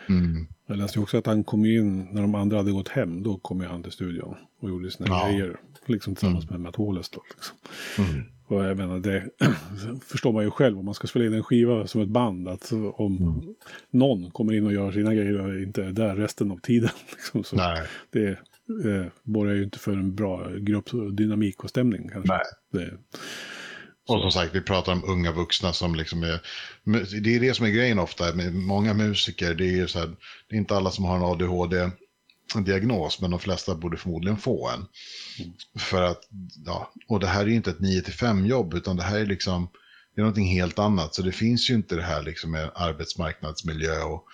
[0.09, 0.47] Mm.
[0.67, 3.61] Jag läste också att han kom in, när de andra hade gått hem, då kom
[3.61, 5.29] han till studion och gjorde sina ja.
[5.29, 5.57] grejer.
[5.87, 6.63] Liksom tillsammans mm.
[6.63, 6.93] med Matt då.
[6.93, 7.57] Liksom.
[7.99, 8.36] Mm.
[8.47, 9.25] Och jag menar, det
[10.07, 12.49] förstår man ju själv om man ska spela in en skiva som ett band.
[12.49, 13.55] Att om mm.
[13.91, 16.91] någon kommer in och gör sina grejer och inte är där resten av tiden.
[17.11, 17.83] Liksom, så Nej.
[18.11, 22.09] Det eh, borgar ju inte för en bra gruppdynamik och stämning.
[22.09, 22.33] Kanske.
[22.33, 22.43] Nej.
[22.73, 22.99] Det,
[24.09, 26.41] och som sagt, vi pratar om unga vuxna som liksom är...
[27.23, 29.55] Det är det som är grejen ofta med många musiker.
[29.55, 30.07] Det är ju så här,
[30.49, 31.91] det är inte alla som har en ADHD
[32.55, 34.75] diagnos, men de flesta borde förmodligen få en.
[34.75, 35.53] Mm.
[35.79, 36.21] För att,
[36.65, 39.69] ja, och det här är ju inte ett 9-5 jobb, utan det här är liksom,
[40.15, 41.15] det är någonting helt annat.
[41.15, 44.25] Så det finns ju inte det här liksom med arbetsmarknadsmiljö och,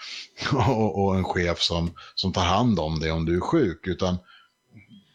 [0.69, 4.17] och, och en chef som, som tar hand om dig om du är sjuk, utan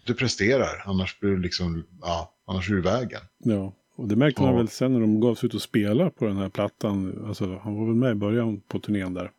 [0.05, 3.21] du presterar, annars blir du liksom, ja, annars är du i vägen.
[3.37, 3.73] Ja.
[3.97, 6.37] Och det märkte man väl sen när de gav sig ut och spela på den
[6.37, 7.25] här plattan.
[7.27, 9.31] Alltså, han var väl med i början på turnén där.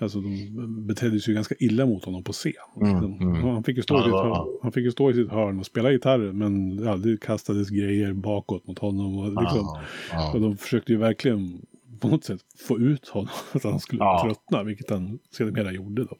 [0.00, 2.52] Alltså de betedde sig ju ganska illa mot honom på scen.
[2.80, 3.44] Mm, mm.
[3.44, 5.58] Han, fick ju stå ja, i sitt hörn, han fick ju stå i sitt hörn
[5.58, 6.32] och spela gitarr.
[6.32, 9.18] Men ja, det kastades grejer bakåt mot honom.
[9.18, 9.78] Och, liksom,
[10.12, 11.66] ja, och de försökte ju verkligen
[12.00, 13.30] på något sätt få ut honom.
[13.52, 14.62] Att han skulle tröttna.
[14.62, 16.16] Vilket han sedermera gjorde då.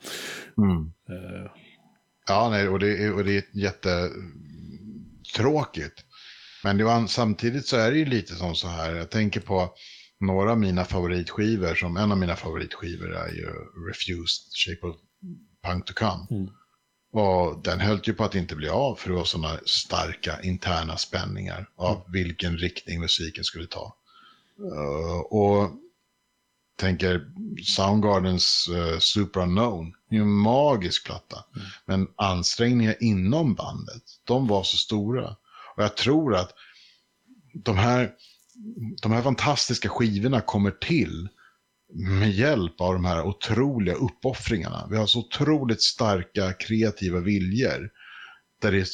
[0.63, 0.81] Mm.
[0.81, 0.91] Uh.
[2.29, 6.05] Ja, nej, och det, är, och det är jättetråkigt.
[6.65, 8.95] Men det var, samtidigt så är det ju lite som så här.
[8.95, 9.71] Jag tänker på
[10.21, 13.47] några av mina favoritskivor, som en av mina favoritskivor är ju
[13.89, 14.97] Refused, Shape of
[15.65, 16.27] Punk to Come.
[16.31, 16.51] Mm.
[17.13, 20.97] Och den höll ju på att inte bli av för det var sådana starka interna
[20.97, 22.13] spänningar av mm.
[22.13, 23.97] vilken riktning musiken skulle ta.
[24.61, 25.71] Uh, och
[26.77, 27.27] tänker
[27.65, 31.45] Soundgardens uh, Super Unknown, det är en magisk platta.
[31.57, 31.67] Mm.
[31.85, 35.37] Men ansträngningar inom bandet, de var så stora.
[35.77, 36.51] Och jag tror att
[37.55, 38.13] de här
[39.03, 41.29] de här fantastiska skivorna kommer till
[41.95, 44.87] med hjälp av de här otroliga uppoffringarna.
[44.91, 47.91] Vi har så otroligt starka kreativa viljor
[48.63, 48.89] där det är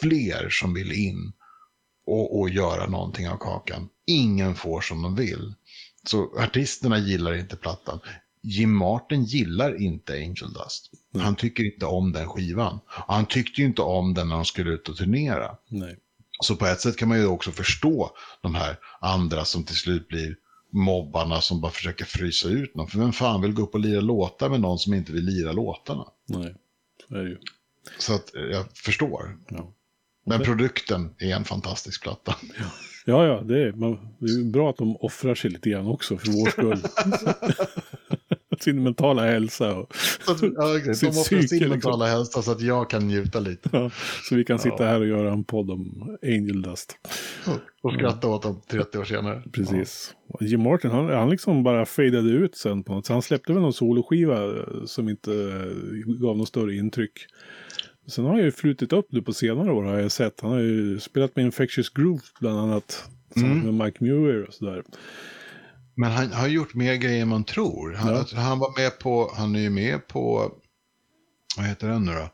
[0.00, 1.32] fler som vill in
[2.06, 3.88] och, och göra någonting av kakan.
[4.06, 5.54] Ingen får som de vill.
[6.06, 8.00] Så artisterna gillar inte plattan.
[8.42, 10.90] Jim Martin gillar inte Angel Dust.
[11.18, 12.80] Han tycker inte om den skivan.
[13.06, 15.56] Och han tyckte ju inte om den när de skulle ut och turnera.
[15.68, 15.96] Nej.
[16.40, 18.10] Så på ett sätt kan man ju också förstå
[18.40, 20.36] de här andra som till slut blir
[20.70, 22.88] mobbarna som bara försöker frysa ut någon.
[22.88, 25.52] För vem fan vill gå upp och lira låtar med någon som inte vill lira
[25.52, 26.04] låtarna?
[26.26, 26.54] Nej,
[27.08, 27.38] så är det ju.
[27.98, 29.38] Så att jag förstår.
[29.48, 29.72] Ja.
[30.26, 32.36] Men produkten är en fantastisk platta.
[32.58, 32.64] Ja,
[33.04, 36.18] ja, ja det, är, man, det är bra att de offrar sig lite grann också
[36.18, 36.82] för vår skull.
[38.62, 39.76] sin mentala hälsa.
[39.76, 39.94] Och
[40.26, 40.94] ja, okay.
[41.00, 41.68] De offrar sin liksom.
[41.68, 43.68] mentala hälsa så att jag kan njuta lite.
[43.72, 43.90] Ja,
[44.28, 44.86] så vi kan sitta ja.
[44.86, 46.96] här och göra en podd om Angel Dust.
[47.82, 49.42] Och skratta åt dem 30 år senare.
[49.52, 50.14] Precis.
[50.28, 50.46] Ja.
[50.46, 53.06] Jim Martin, han, han liksom bara fejdade ut sen på något.
[53.06, 54.52] Så han släppte väl någon soloskiva
[54.86, 55.30] som inte
[56.06, 57.26] gav något större intryck.
[58.06, 60.40] Sen har han ju flutit upp nu på senare år har jag sett.
[60.40, 63.08] Han har ju spelat med Infectious Groove bland annat.
[63.36, 63.58] Mm.
[63.58, 64.82] Med Mike Muir och sådär.
[65.94, 67.92] Men han har gjort mer grejer än man tror.
[67.92, 68.40] Han, ja.
[68.40, 70.52] han var med på, han är ju med på,
[71.56, 72.30] vad heter den nu då?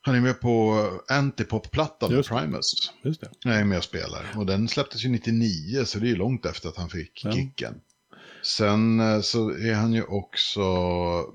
[0.00, 2.92] Han är med på Antipop-plattan med Primus.
[3.02, 3.30] Just det.
[3.42, 4.26] Jag är med och spelar.
[4.36, 7.32] Och den släpptes ju 99, så det är ju långt efter att han fick ja.
[7.32, 7.80] kicken.
[8.42, 10.62] Sen eh, så är han ju också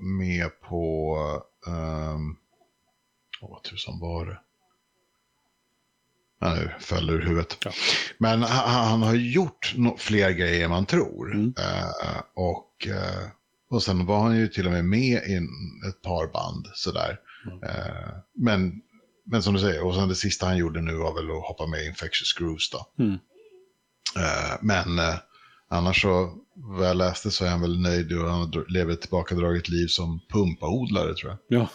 [0.00, 1.16] med på,
[1.66, 2.36] um,
[3.40, 4.38] vad tusan var det?
[6.42, 7.58] Ja, nu föll ur huvudet.
[7.64, 7.70] Ja.
[8.18, 11.34] Men han, han, har gjort no fler grejer än man tror.
[11.34, 11.46] Mm.
[11.46, 13.28] Uh, och, uh,
[13.70, 15.36] och sen var han ju till och med med i
[15.88, 17.18] ett par band sådär.
[17.46, 17.58] Mm.
[17.58, 18.72] Uh, men,
[19.26, 21.66] men som du säger, och sen det sista han gjorde nu var väl att hoppa
[21.66, 23.04] med i Infectious Grooves då.
[23.04, 23.18] Mm.
[24.60, 25.00] men
[25.68, 29.68] annars så, vad jag läste så är han väl nöjd och han lever ett tillbakadraget
[29.68, 31.60] liv som pumpaodlare tror jag.
[31.60, 31.68] Ja.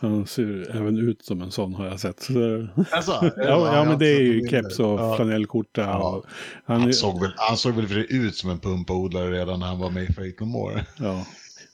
[0.00, 0.08] Ja.
[0.08, 2.20] Han ser även ut som en sån har jag sett.
[2.20, 5.16] Så, alltså, ja, ja, men det är ju keps och ja.
[5.16, 5.80] flanellskjorta.
[5.80, 6.22] Ja.
[6.64, 9.90] Han, han, såg väl, han såg väl ut som en pumpaodlare redan när han var
[9.90, 10.86] med i Fate No More.
[10.98, 11.26] Ja,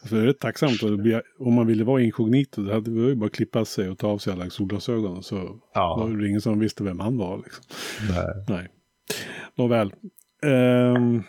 [0.09, 0.83] så det är rätt tacksamt.
[1.39, 4.33] Om man ville vara inkognito, det hade vi bara klippa sig och ta av sig
[4.33, 5.23] alla solglasögon.
[5.23, 5.97] Så ja.
[5.97, 7.37] var det ingen som visste vem han var.
[7.37, 7.65] Liksom.
[8.11, 8.45] Nej.
[8.49, 8.69] Nej.
[9.55, 9.93] Nåväl.
[10.43, 11.23] Um,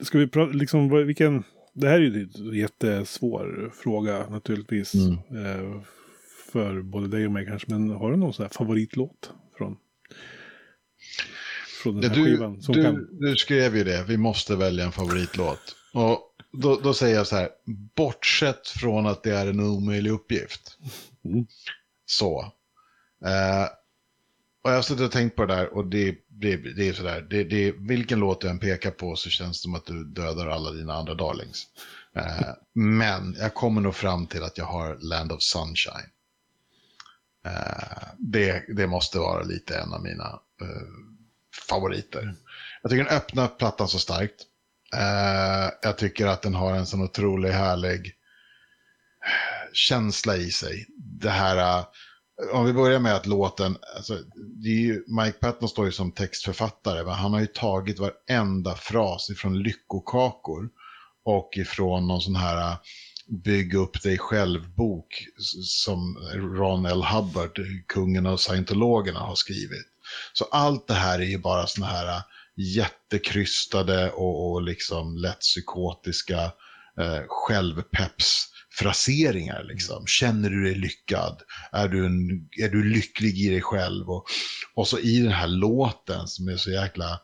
[0.00, 1.44] ska vi prata, liksom, vilken...
[1.72, 4.94] Det här är ju en jättesvår fråga naturligtvis.
[4.94, 5.46] Mm.
[5.46, 5.80] Uh,
[6.56, 7.70] för både dig och mig kanske.
[7.70, 9.76] Men har du någon sån här favoritlåt från?
[11.82, 12.62] Från den här du, skivan.
[12.62, 13.18] Som du, kan...
[13.20, 15.76] du skrev ju det, vi måste välja en favoritlåt.
[15.92, 16.20] Och
[16.52, 17.48] då, då säger jag så här,
[17.96, 20.78] bortsett från att det är en omöjlig uppgift.
[21.24, 21.46] Mm.
[22.06, 22.40] Så.
[23.24, 23.64] Eh,
[24.62, 27.26] och jag har suttit och tänkt på det där och det, det, det är sådär,
[27.30, 30.46] det, det, vilken låt du än pekar på så känns det som att du dödar
[30.46, 31.66] alla dina andra darlings.
[32.16, 36.10] Eh, men jag kommer nog fram till att jag har Land of Sunshine.
[37.46, 40.86] Eh, det, det måste vara lite en av mina eh,
[41.68, 42.34] favoriter.
[42.82, 44.42] Jag tycker den öppnar plattan så starkt.
[44.94, 48.12] Eh, jag tycker att den har en sån otrolig härlig
[49.72, 50.86] känsla i sig.
[50.98, 51.84] Det här,
[52.52, 54.18] om vi börjar med att låten, alltså,
[54.62, 58.74] det är ju, Mike Patton står ju som textförfattare, men han har ju tagit varenda
[58.74, 60.68] fras ifrån Lyckokakor
[61.24, 62.76] och ifrån någon sån här
[63.28, 65.26] bygg upp dig själv-bok
[65.64, 67.02] som Ron L.
[67.02, 69.86] Hubbard, kungen av scientologerna, har skrivit.
[70.32, 72.22] Så allt det här är ju bara såna här äh,
[72.56, 76.52] jättekrystade och, och liksom lätt psykotiska
[77.00, 79.64] eh, självpeps-fraseringar.
[79.64, 80.06] Liksom.
[80.06, 81.42] Känner du dig lyckad?
[81.72, 84.10] Är du, en, är du lycklig i dig själv?
[84.10, 84.24] Och,
[84.74, 87.20] och så i den här låten som är så jäkla,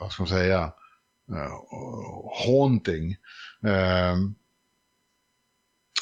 [0.00, 0.72] vad ska man säga,
[1.30, 1.50] uh,
[2.46, 3.16] haunting.
[3.66, 4.16] Uh,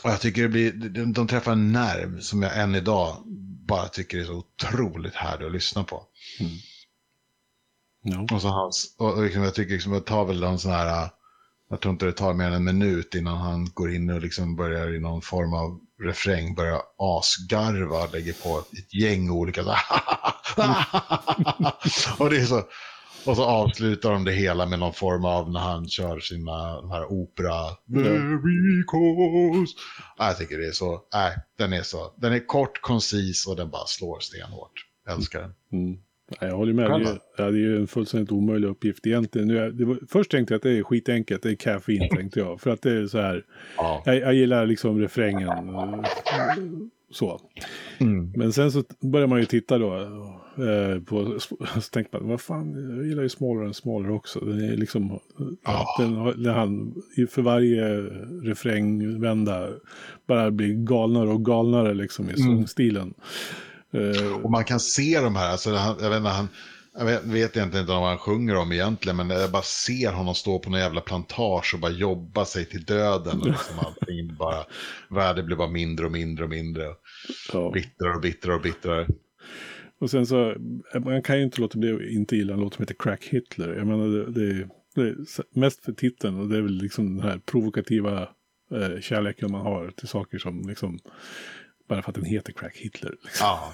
[0.03, 3.17] och jag tycker det blir, de, de träffar en nerv som jag än idag
[3.67, 6.07] bara tycker är så otroligt härlig att lyssna på.
[6.41, 6.53] Mm.
[8.03, 8.35] Ja.
[8.35, 11.11] Och, så hans, och liksom, jag tycker liksom, det tar väl någon sån här,
[11.71, 14.57] jag tror inte det tar mer än en minut innan han går in och liksom
[14.57, 19.75] börjar i någon form av refräng, börjar asgarva, lägger på ett gäng olika så
[22.25, 22.63] Och det är så,
[23.27, 26.91] och så avslutar de det hela med någon form av när han kör sina de
[26.91, 27.55] här opera.
[27.85, 29.71] Miracles.
[30.19, 33.57] Ja, jag tycker det är så, nej, den är så, den är kort, koncis och
[33.57, 34.73] den bara slår stenhårt.
[35.07, 35.55] Jag älskar den.
[35.73, 35.99] Mm.
[36.41, 36.91] Ja, Jag håller med.
[36.91, 39.49] Det är, ja, det är ju en fullständigt omöjlig uppgift egentligen.
[39.49, 41.43] Nu är, det var, först tänkte jag att det är skitenkelt.
[41.43, 42.61] Det är kaffein tänkte jag.
[42.61, 43.45] För att det är så här.
[43.77, 44.03] Ja.
[44.07, 45.49] Jag, jag gillar liksom refrängen.
[47.11, 47.41] Så.
[47.99, 48.33] Mm.
[48.37, 49.95] Men sen så börjar man ju titta då.
[50.57, 54.41] Eh, på, så tänker man, vad fan, jag gillar ju Smaller and Smaller också.
[54.41, 55.19] Den är liksom,
[55.65, 55.87] Ja.
[55.99, 56.95] den, den han,
[57.31, 58.01] för varje
[58.43, 59.69] refrängvända
[60.29, 63.15] bara blir galnare och galnare liksom i sångstilen.
[63.93, 66.49] Eh, Och man kan se de här, alltså, han, jag vet inte, han,
[66.95, 70.35] jag vet, vet egentligen inte vad han sjunger om egentligen, men jag bara ser honom
[70.35, 73.41] stå på någon jävla plantage och bara jobba sig till döden.
[73.41, 74.65] Och liksom allting bara,
[75.09, 76.85] värdet blir bara mindre och mindre och mindre.
[77.53, 77.71] ja.
[77.71, 79.07] Bittrare och bittrare och bittrare.
[80.01, 80.55] Och sen så,
[81.05, 83.75] man kan ju inte låta bli att inte gilla en låt som heter Crack Hitler.
[83.75, 85.17] Jag menar, det, det, det är
[85.59, 88.29] mest för titeln och det är väl liksom den här provokativa
[88.75, 90.99] eh, kärleken man har till saker som liksom,
[91.91, 93.11] bara för att den heter Crack Hitler.
[93.11, 93.47] Liksom.
[93.47, 93.73] Ja.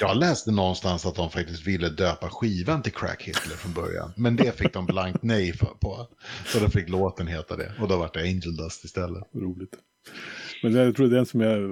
[0.00, 4.12] Jag läste någonstans att de faktiskt ville döpa skivan till Crack Hitler från början.
[4.16, 6.08] Men det fick de blankt nej för, på.
[6.46, 7.72] Så då fick låten heta det.
[7.80, 9.24] Och då var det Angel Dust istället.
[9.34, 9.74] Roligt.
[10.62, 11.68] Men jag tror den som jag eh,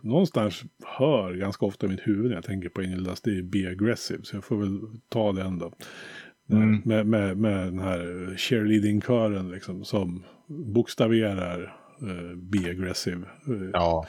[0.00, 3.42] någonstans hör ganska ofta i mitt huvud när jag tänker på Angel Dust, det är
[3.42, 4.20] Be Aggressive.
[4.22, 5.72] Så jag får väl ta den då.
[6.50, 6.82] Mm.
[6.84, 13.26] Med, med, med den här cheerleading-kören liksom, som bokstaverar uh, Be Aggressive.
[13.46, 14.06] Eh, Ja.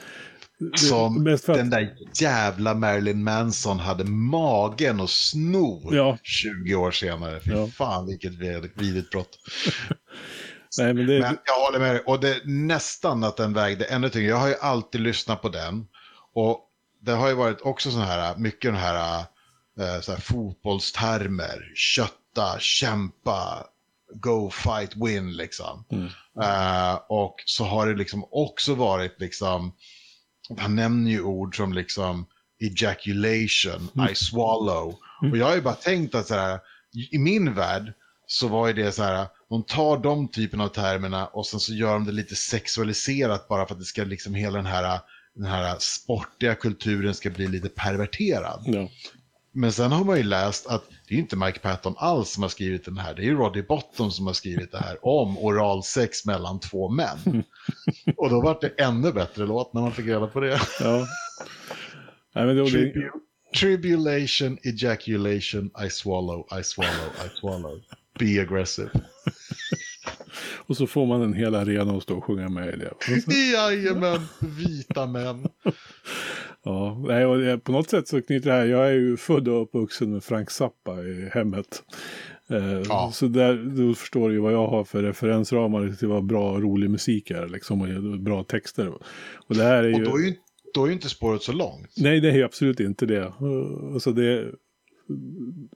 [0.76, 6.18] Som att- den där jävla Marilyn Manson hade magen att sno Ja.
[6.22, 7.40] 20 år senare.
[7.40, 7.66] Fy Ja.
[7.68, 9.38] fan vilket vid- vidrigt brott.
[10.78, 12.02] Nej, men det, Men jag håller med dig.
[12.06, 14.28] Och det nästan att den vägde ännu tyngre.
[14.28, 15.86] Jag har ju alltid lyssnat på den.
[16.34, 16.60] Och
[17.02, 19.18] det har ju varit också sån här, mycket den här,
[19.80, 21.72] eh, så här fotbollstermer.
[21.74, 23.66] Kötta, kämpa,
[24.14, 25.84] go fight, win liksom.
[25.92, 26.06] Mm.
[26.42, 29.72] Eh, och så har det liksom också varit liksom,
[30.58, 32.26] han nämner ju ord som liksom
[32.60, 34.94] ejaculation, I swallow.
[35.30, 36.60] Och jag har ju bara tänkt att så här,
[37.10, 37.92] i min värld
[38.26, 41.74] så var ju det så här, de tar de typen av termerna och sen så
[41.74, 45.00] gör de det lite sexualiserat bara för att det ska liksom hela den här,
[45.34, 48.62] den här sportiga kulturen ska bli lite perverterad.
[48.66, 48.88] ja.
[49.56, 52.50] Men sen har man ju läst att det är inte Mike Patton alls som har
[52.50, 53.14] skrivit den här.
[53.14, 57.18] Det är ju Roddy Bottom som har skrivit det här om oralsex mellan två män.
[58.16, 60.60] Och då var det ännu bättre låt när man fick reda på det.
[60.80, 61.06] ja.
[62.34, 63.10] Nej, men det, det, Tribu
[63.54, 67.80] tribulation, ejaculation, I swallow, I swallow, I swallow.
[68.18, 68.90] Be aggressive.
[70.66, 72.92] och så får man en hel arena att stå och sjunga med i det.
[73.52, 75.48] Jajamän, vita män.
[76.64, 78.64] Ja, nej, på något sätt så knyter det här.
[78.64, 81.82] Jag är ju född och uppvuxen med Frank Zappa i hemmet.
[82.50, 83.10] Eh, Ja.
[83.14, 83.54] Så där,
[83.88, 87.30] då förstår du ju vad jag har för referensramar till vad bra och rolig musik
[87.30, 87.48] är.
[87.48, 88.88] Liksom, och bra texter.
[89.48, 90.34] Och det här är Och då är ju,
[90.74, 91.94] då är ju inte spåret så långt.
[91.96, 93.32] Nej, det är ju absolut inte det.
[93.92, 94.52] Alltså det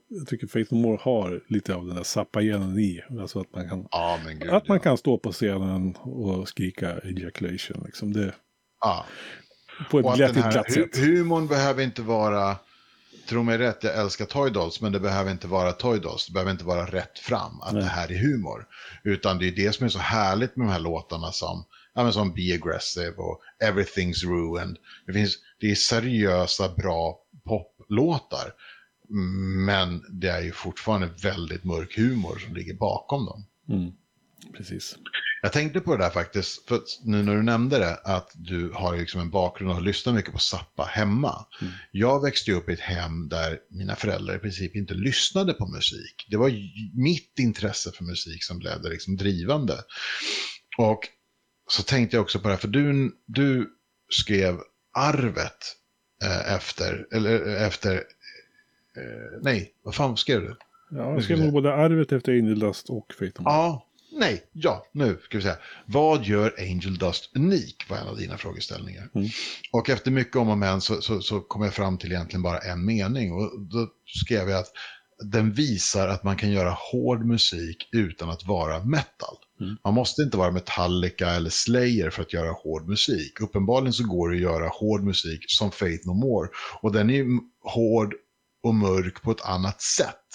[0.07, 3.01] jag tycker Faith No More har lite av den där Zappa-genen i.
[3.19, 4.49] Alltså att man kan, Ja, gud.
[4.49, 4.83] att man ja.
[4.83, 7.83] kan stå på scenen och skrika ejaculation.
[7.85, 8.13] Liksom.
[8.13, 8.33] Det,
[8.81, 9.05] Ja.
[9.89, 10.97] På ett glättigt glatt sätt.
[10.97, 12.57] humorn behöver inte vara,
[13.29, 16.27] tro mig rätt, jag älskar Toy Dolls, men det behöver inte vara Toy Dolls.
[16.27, 17.83] Det behöver inte vara rätt fram, att Nej.
[17.83, 18.67] det här är humor.
[19.03, 22.13] Utan det är det som är så härligt med de här låtarna som, ja, men
[22.13, 24.77] som Be Aggressive och Everything's Ruined.
[25.05, 28.53] Det, finns, det är seriösa, bra poplåtar.
[29.65, 33.45] Men det är ju fortfarande väldigt mörk humor som ligger bakom dem.
[33.69, 33.91] Mm.
[34.57, 34.95] Precis.
[35.41, 38.97] Jag tänkte på det där faktiskt, för nu när du nämnde det, att du har
[38.97, 41.45] liksom en bakgrund och har lyssnat mycket på Zappa hemma.
[41.61, 41.73] Mm.
[41.91, 45.67] Jag växte ju upp i ett hem där mina föräldrar i princip inte lyssnade på
[45.67, 46.27] musik.
[46.29, 46.51] Det var
[47.01, 49.77] mitt intresse för musik som blev det liksom drivande.
[50.77, 50.99] Och
[51.69, 53.69] så tänkte jag också på det här, för du, du
[54.09, 54.59] skrev
[54.97, 55.75] arvet
[56.23, 60.55] eh, efter, eller eh, efter, eh, nej, vad fan skrev du?
[60.91, 63.41] Ja, jag skrev nog både Arvet efter Angel Dust och Faith.
[63.45, 63.88] Ja,
[64.19, 65.57] nej, ja, nu ska vi säga.
[65.85, 67.89] Vad gör Angel Dust unik?
[67.89, 69.09] var en av dina frågeställningar.
[69.15, 69.27] Mm.
[69.71, 72.57] Och efter mycket om och men så, så, så kom jag fram till egentligen bara
[72.57, 73.33] en mening.
[73.33, 74.71] Och då skrev jag att
[75.23, 79.35] den visar att man kan göra hård musik utan att vara metal.
[79.61, 79.77] Mm.
[79.83, 83.41] Man måste inte vara Metallica eller Slayer för att göra hård musik.
[83.41, 86.49] Uppenbarligen så går det att göra hård musik som Faith No More.
[86.81, 87.25] Och den är
[87.63, 88.13] hård
[88.63, 90.25] och mörk på ett annat sätt.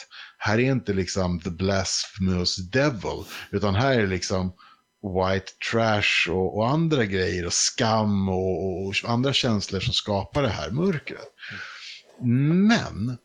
[0.47, 4.53] Här är inte liksom the blasphemous devil, utan här är liksom
[5.03, 10.43] white trash och, och andra grejer och skam och, och, och andra känslor som skapar
[10.43, 11.29] det här mörkret.
[12.69, 13.19] Men,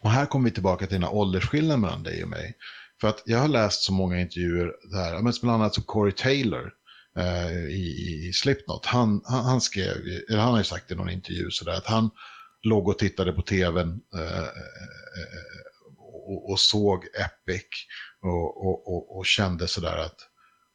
[0.00, 2.54] och här kommer vi tillbaka till den här åldersskillnaden mellan dig och mig.
[3.00, 6.72] För att jag har läst så många intervjuer där, men bland annat så Corey Taylor
[7.18, 9.96] eh, i, i Slipknot, han, han, han skrev,
[10.30, 12.10] eller han har ju sagt i någon intervju sådär att han
[12.62, 15.64] låg och tittade på tvn eh, eh, eh
[16.28, 17.64] och, och såg Epic
[18.22, 20.16] och, och, och, och kände sådär att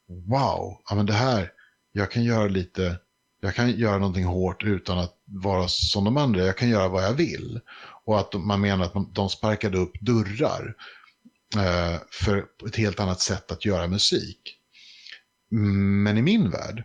[0.07, 1.51] wow, ja, men det här,
[1.91, 2.99] jag kan göra lite,
[3.41, 7.03] jag kan göra någonting hårt utan att vara som de andra, jag kan göra vad
[7.03, 7.59] jag vill.
[8.05, 10.75] Och att man menar att de sparkade upp dörrar
[11.55, 14.55] eh, för ett helt annat sätt att göra musik.
[16.03, 16.83] Men i min värld,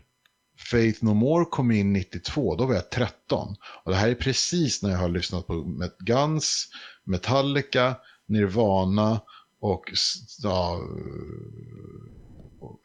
[0.71, 3.57] Faith No More kom in 92, då var jag 13.
[3.85, 6.69] Och det här är precis när jag har lyssnat på Guns,
[7.05, 7.97] Metallica,
[8.29, 9.23] Nirvana
[9.61, 9.85] och
[10.43, 10.81] ja,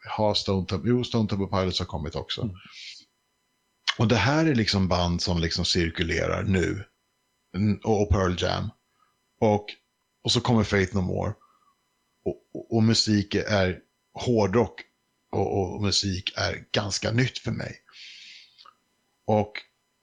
[0.08, 2.50] har Stone Temple, jo, Stone Temple Pilots har kommit också.
[3.98, 6.84] Och det här är liksom band som liksom cirkulerar nu.
[7.56, 8.70] Mm, Och och Pearl Jam.
[9.40, 9.66] Och,
[10.24, 11.32] och så kommer Faith No More.
[12.24, 13.78] Och, och, och musik är
[14.14, 14.80] hårdrock
[15.32, 17.76] och, och musik är ganska nytt för mig.
[19.26, 19.52] Och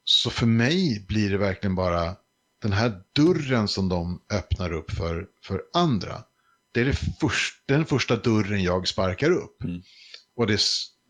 [0.03, 2.15] så för mig blir det verkligen bara
[2.61, 6.23] den här dörren som de öppnar upp för, för andra.
[6.71, 9.63] Det är det först, den första dörren jag sparkar upp.
[9.63, 9.81] Mm.
[10.35, 10.61] Och det,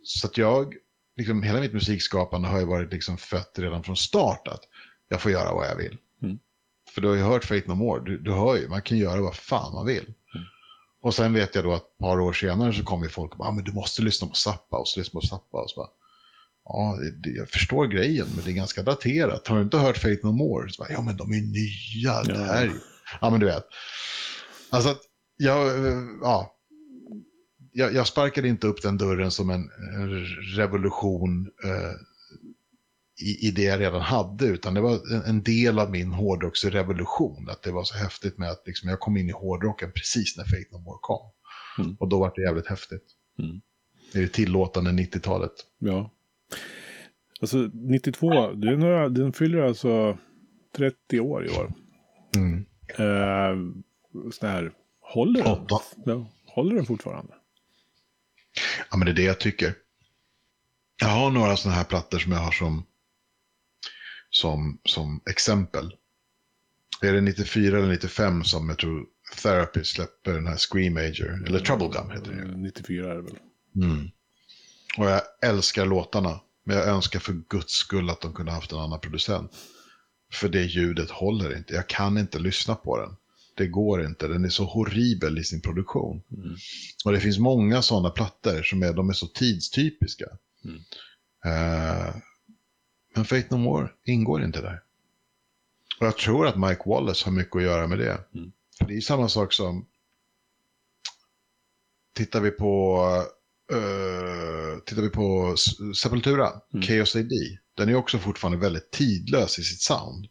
[0.03, 0.73] så att jag,
[1.17, 4.61] liksom, hela mitt musikskapande har ju varit liksom fött redan från start att
[5.09, 5.97] jag får göra vad jag vill.
[6.23, 6.39] Mm.
[6.89, 9.21] För du har ju hört Faith No More, du, du hör ju, man kan göra
[9.21, 10.13] vad fan man vill.
[11.01, 13.49] Och sen vet jag då att ett par år senare så kommer folk och bara,
[13.49, 15.89] ah, men du måste lyssna på Zappa och så lyssna på Zappa och så bara,
[16.67, 19.47] ja, jag förstår grejen, men det är ganska daterat.
[19.47, 20.69] Har du inte hört Faith No More?
[20.69, 22.71] Så bara, ja, men de är nya, det här är.
[23.21, 23.65] Ja, men du vet.
[24.69, 24.95] Alltså,
[25.37, 25.67] jag,
[26.21, 26.57] ja,
[27.71, 29.69] jag, jag sparkade inte upp den dörren som en,
[30.55, 31.93] revolution eh,
[33.25, 37.49] i, i det jag redan hade, utan det var en, en del av min hårdrocksrevolution.
[37.49, 40.43] Att det var så häftigt med att liksom, jag kom in i hårdrocken precis när
[40.43, 41.31] Faith No More kom.
[41.79, 41.95] Mm.
[41.99, 43.03] Och då var det jävligt häftigt.
[43.39, 43.61] Mm.
[44.13, 45.51] Det är det tillåtande 90-talet.
[45.79, 46.11] Ja.
[47.41, 48.79] Alltså 92, den,
[49.13, 50.17] den fyller alltså
[50.77, 51.73] 30 år i år.
[52.35, 52.65] Mm.
[52.89, 53.73] Eh,
[54.31, 55.67] sån här, håller den?
[56.05, 57.33] Ja, håller den fortfarande?
[58.91, 59.73] Ja, men det är det jag tycker.
[61.01, 62.83] Jag har några sådana här plattor som jag har som,
[64.29, 65.95] som, som exempel.
[67.01, 69.05] Är det 94 eller 95 som jag tror
[69.43, 72.41] Therapy släpper den här Scream Major, eller Trouble Gum heter det.
[72.41, 73.37] Eh, 94 är det väl.
[73.75, 74.09] Mm.
[74.97, 78.79] Och jag älskar låtarna, men jag önskar för guds skull att de kunde haft en
[78.79, 79.51] annan producent.
[80.33, 83.15] För det ljudet håller inte, jag kan inte lyssna på den.
[83.55, 86.23] Det går inte, den är så horribel i sin produktion.
[86.37, 86.55] Mm.
[87.05, 90.25] Och det finns många sådana plattor som är, de är så tidstypiska.
[90.65, 90.77] Mm.
[91.45, 92.15] Eh,
[93.15, 94.81] men Fate No More ingår inte där.
[95.99, 98.23] Och jag tror att Mike Wallace har mycket att göra med det.
[98.35, 98.51] Mm.
[98.77, 99.85] För det är samma sak som,
[102.13, 103.03] tittar vi på,
[103.71, 105.55] eh, tittar vi på
[105.95, 106.85] Sepultura, Mm.
[106.87, 107.29] Chaos AD,
[107.77, 110.27] den är också fortfarande väldigt tidlös i sitt sound.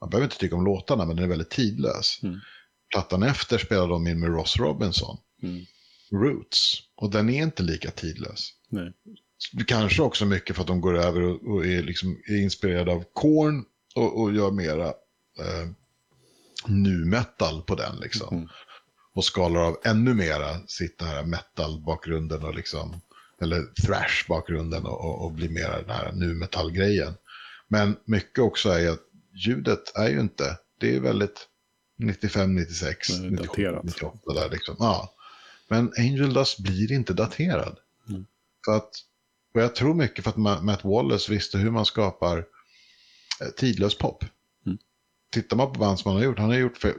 [0.00, 2.20] man behöver inte tycka om låtarna, men den är väldigt tidlös.
[2.22, 2.40] Mm.
[2.92, 5.64] Plattan efter spelade de in med Ross Robinson, Mm.
[6.12, 8.50] Roots, och den är inte lika tidlös.
[8.70, 8.92] Nej.
[9.66, 13.04] Kanske också mycket för att de går över och, och är, liksom, är inspirerade av
[13.12, 13.64] Korn
[13.94, 14.86] och, och gör mera
[15.38, 15.68] eh,
[16.66, 18.36] nu metal på den liksom.
[18.36, 18.48] Mm.
[19.16, 23.00] Och skalar av ännu mera sitt den här metal-bakgrunden och liksom,
[23.40, 27.14] eller thrash-bakgrunden och, och, och blir mera den här nu metal-grejen.
[27.68, 29.00] Men mycket också är att
[29.34, 31.48] ljudet är ju inte, det är väldigt
[31.98, 33.84] 95, 96, Det är 97, daterat.
[33.84, 34.76] 98 där liksom.
[34.78, 35.14] Ja.
[35.68, 37.78] Men Angel Dust blir inte daterad.
[38.08, 38.26] Mm.
[38.64, 38.90] För att,
[39.54, 42.38] och jag tror mycket för att Ma- Matt Wallace visste hur man skapar
[43.40, 44.24] eh, tidlös pop.
[45.36, 45.42] Mm.
[45.42, 46.94] Tittar man på band som han har gjort, han har gjort för,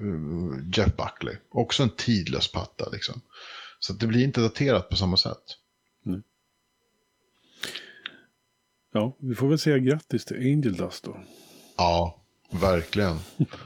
[0.78, 3.22] Jeff Buckley, också en tidlös patta liksom.
[3.80, 5.58] Så det blir inte daterat på samma sätt.
[8.94, 11.18] Ja, vi får väl säga grattis till Angel Dust då.
[11.78, 12.22] Ja,
[12.52, 13.20] verkligen.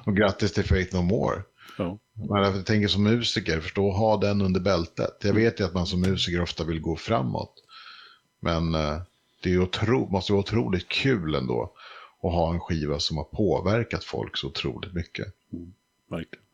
[0.06, 1.42] Och grattis till Faith No More.
[1.78, 2.00] Ja.
[2.14, 5.18] Men jag tänker som musiker, förstå ha den under bältet.
[5.22, 7.54] Jag vet ju att man som musiker ofta vill gå framåt.
[8.40, 9.02] Men eh,
[9.44, 11.74] det är otro, måste vara otroligt kul ändå
[12.24, 15.28] att ha en skiva som har påverkat folk så otroligt mycket.
[16.10, 16.46] Verkligen.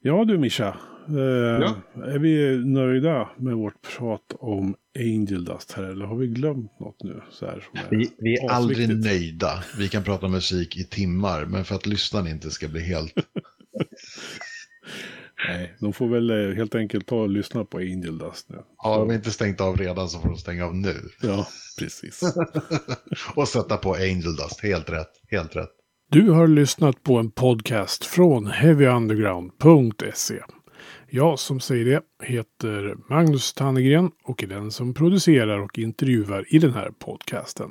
[0.00, 0.76] Ja du Mischa.
[1.08, 1.14] Eh,
[1.60, 1.76] Ja.
[1.94, 7.02] Är vi nöjda med vårt prat om Angel Dust här eller har vi glömt något
[7.02, 7.22] nu?
[7.30, 9.64] Så här, som är Vi, vi är aldrig nöjda.
[9.78, 13.14] Vi kan prata musik i timmar, men för att lyssnaren inte ska bli helt...
[15.48, 18.58] Nej, de får väl eh, helt enkelt ta och lyssna på Angel Dust nu.
[18.76, 20.94] Har de inte stängt av redan så får de stänga av nu.
[21.22, 21.46] Ja,
[21.78, 22.22] precis.
[23.34, 25.10] Och sätta på Angel Dust, helt rätt.
[25.30, 25.70] Helt rätt.
[26.10, 30.40] Du har lyssnat på en podcast från heavyunderground.se.
[31.10, 36.58] Jag som säger det heter Magnus Tannegren och är den som producerar och intervjuar i
[36.58, 37.70] den här podcasten.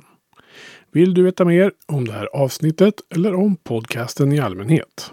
[0.92, 5.12] Vill du veta mer om det här avsnittet eller om podcasten i allmänhet?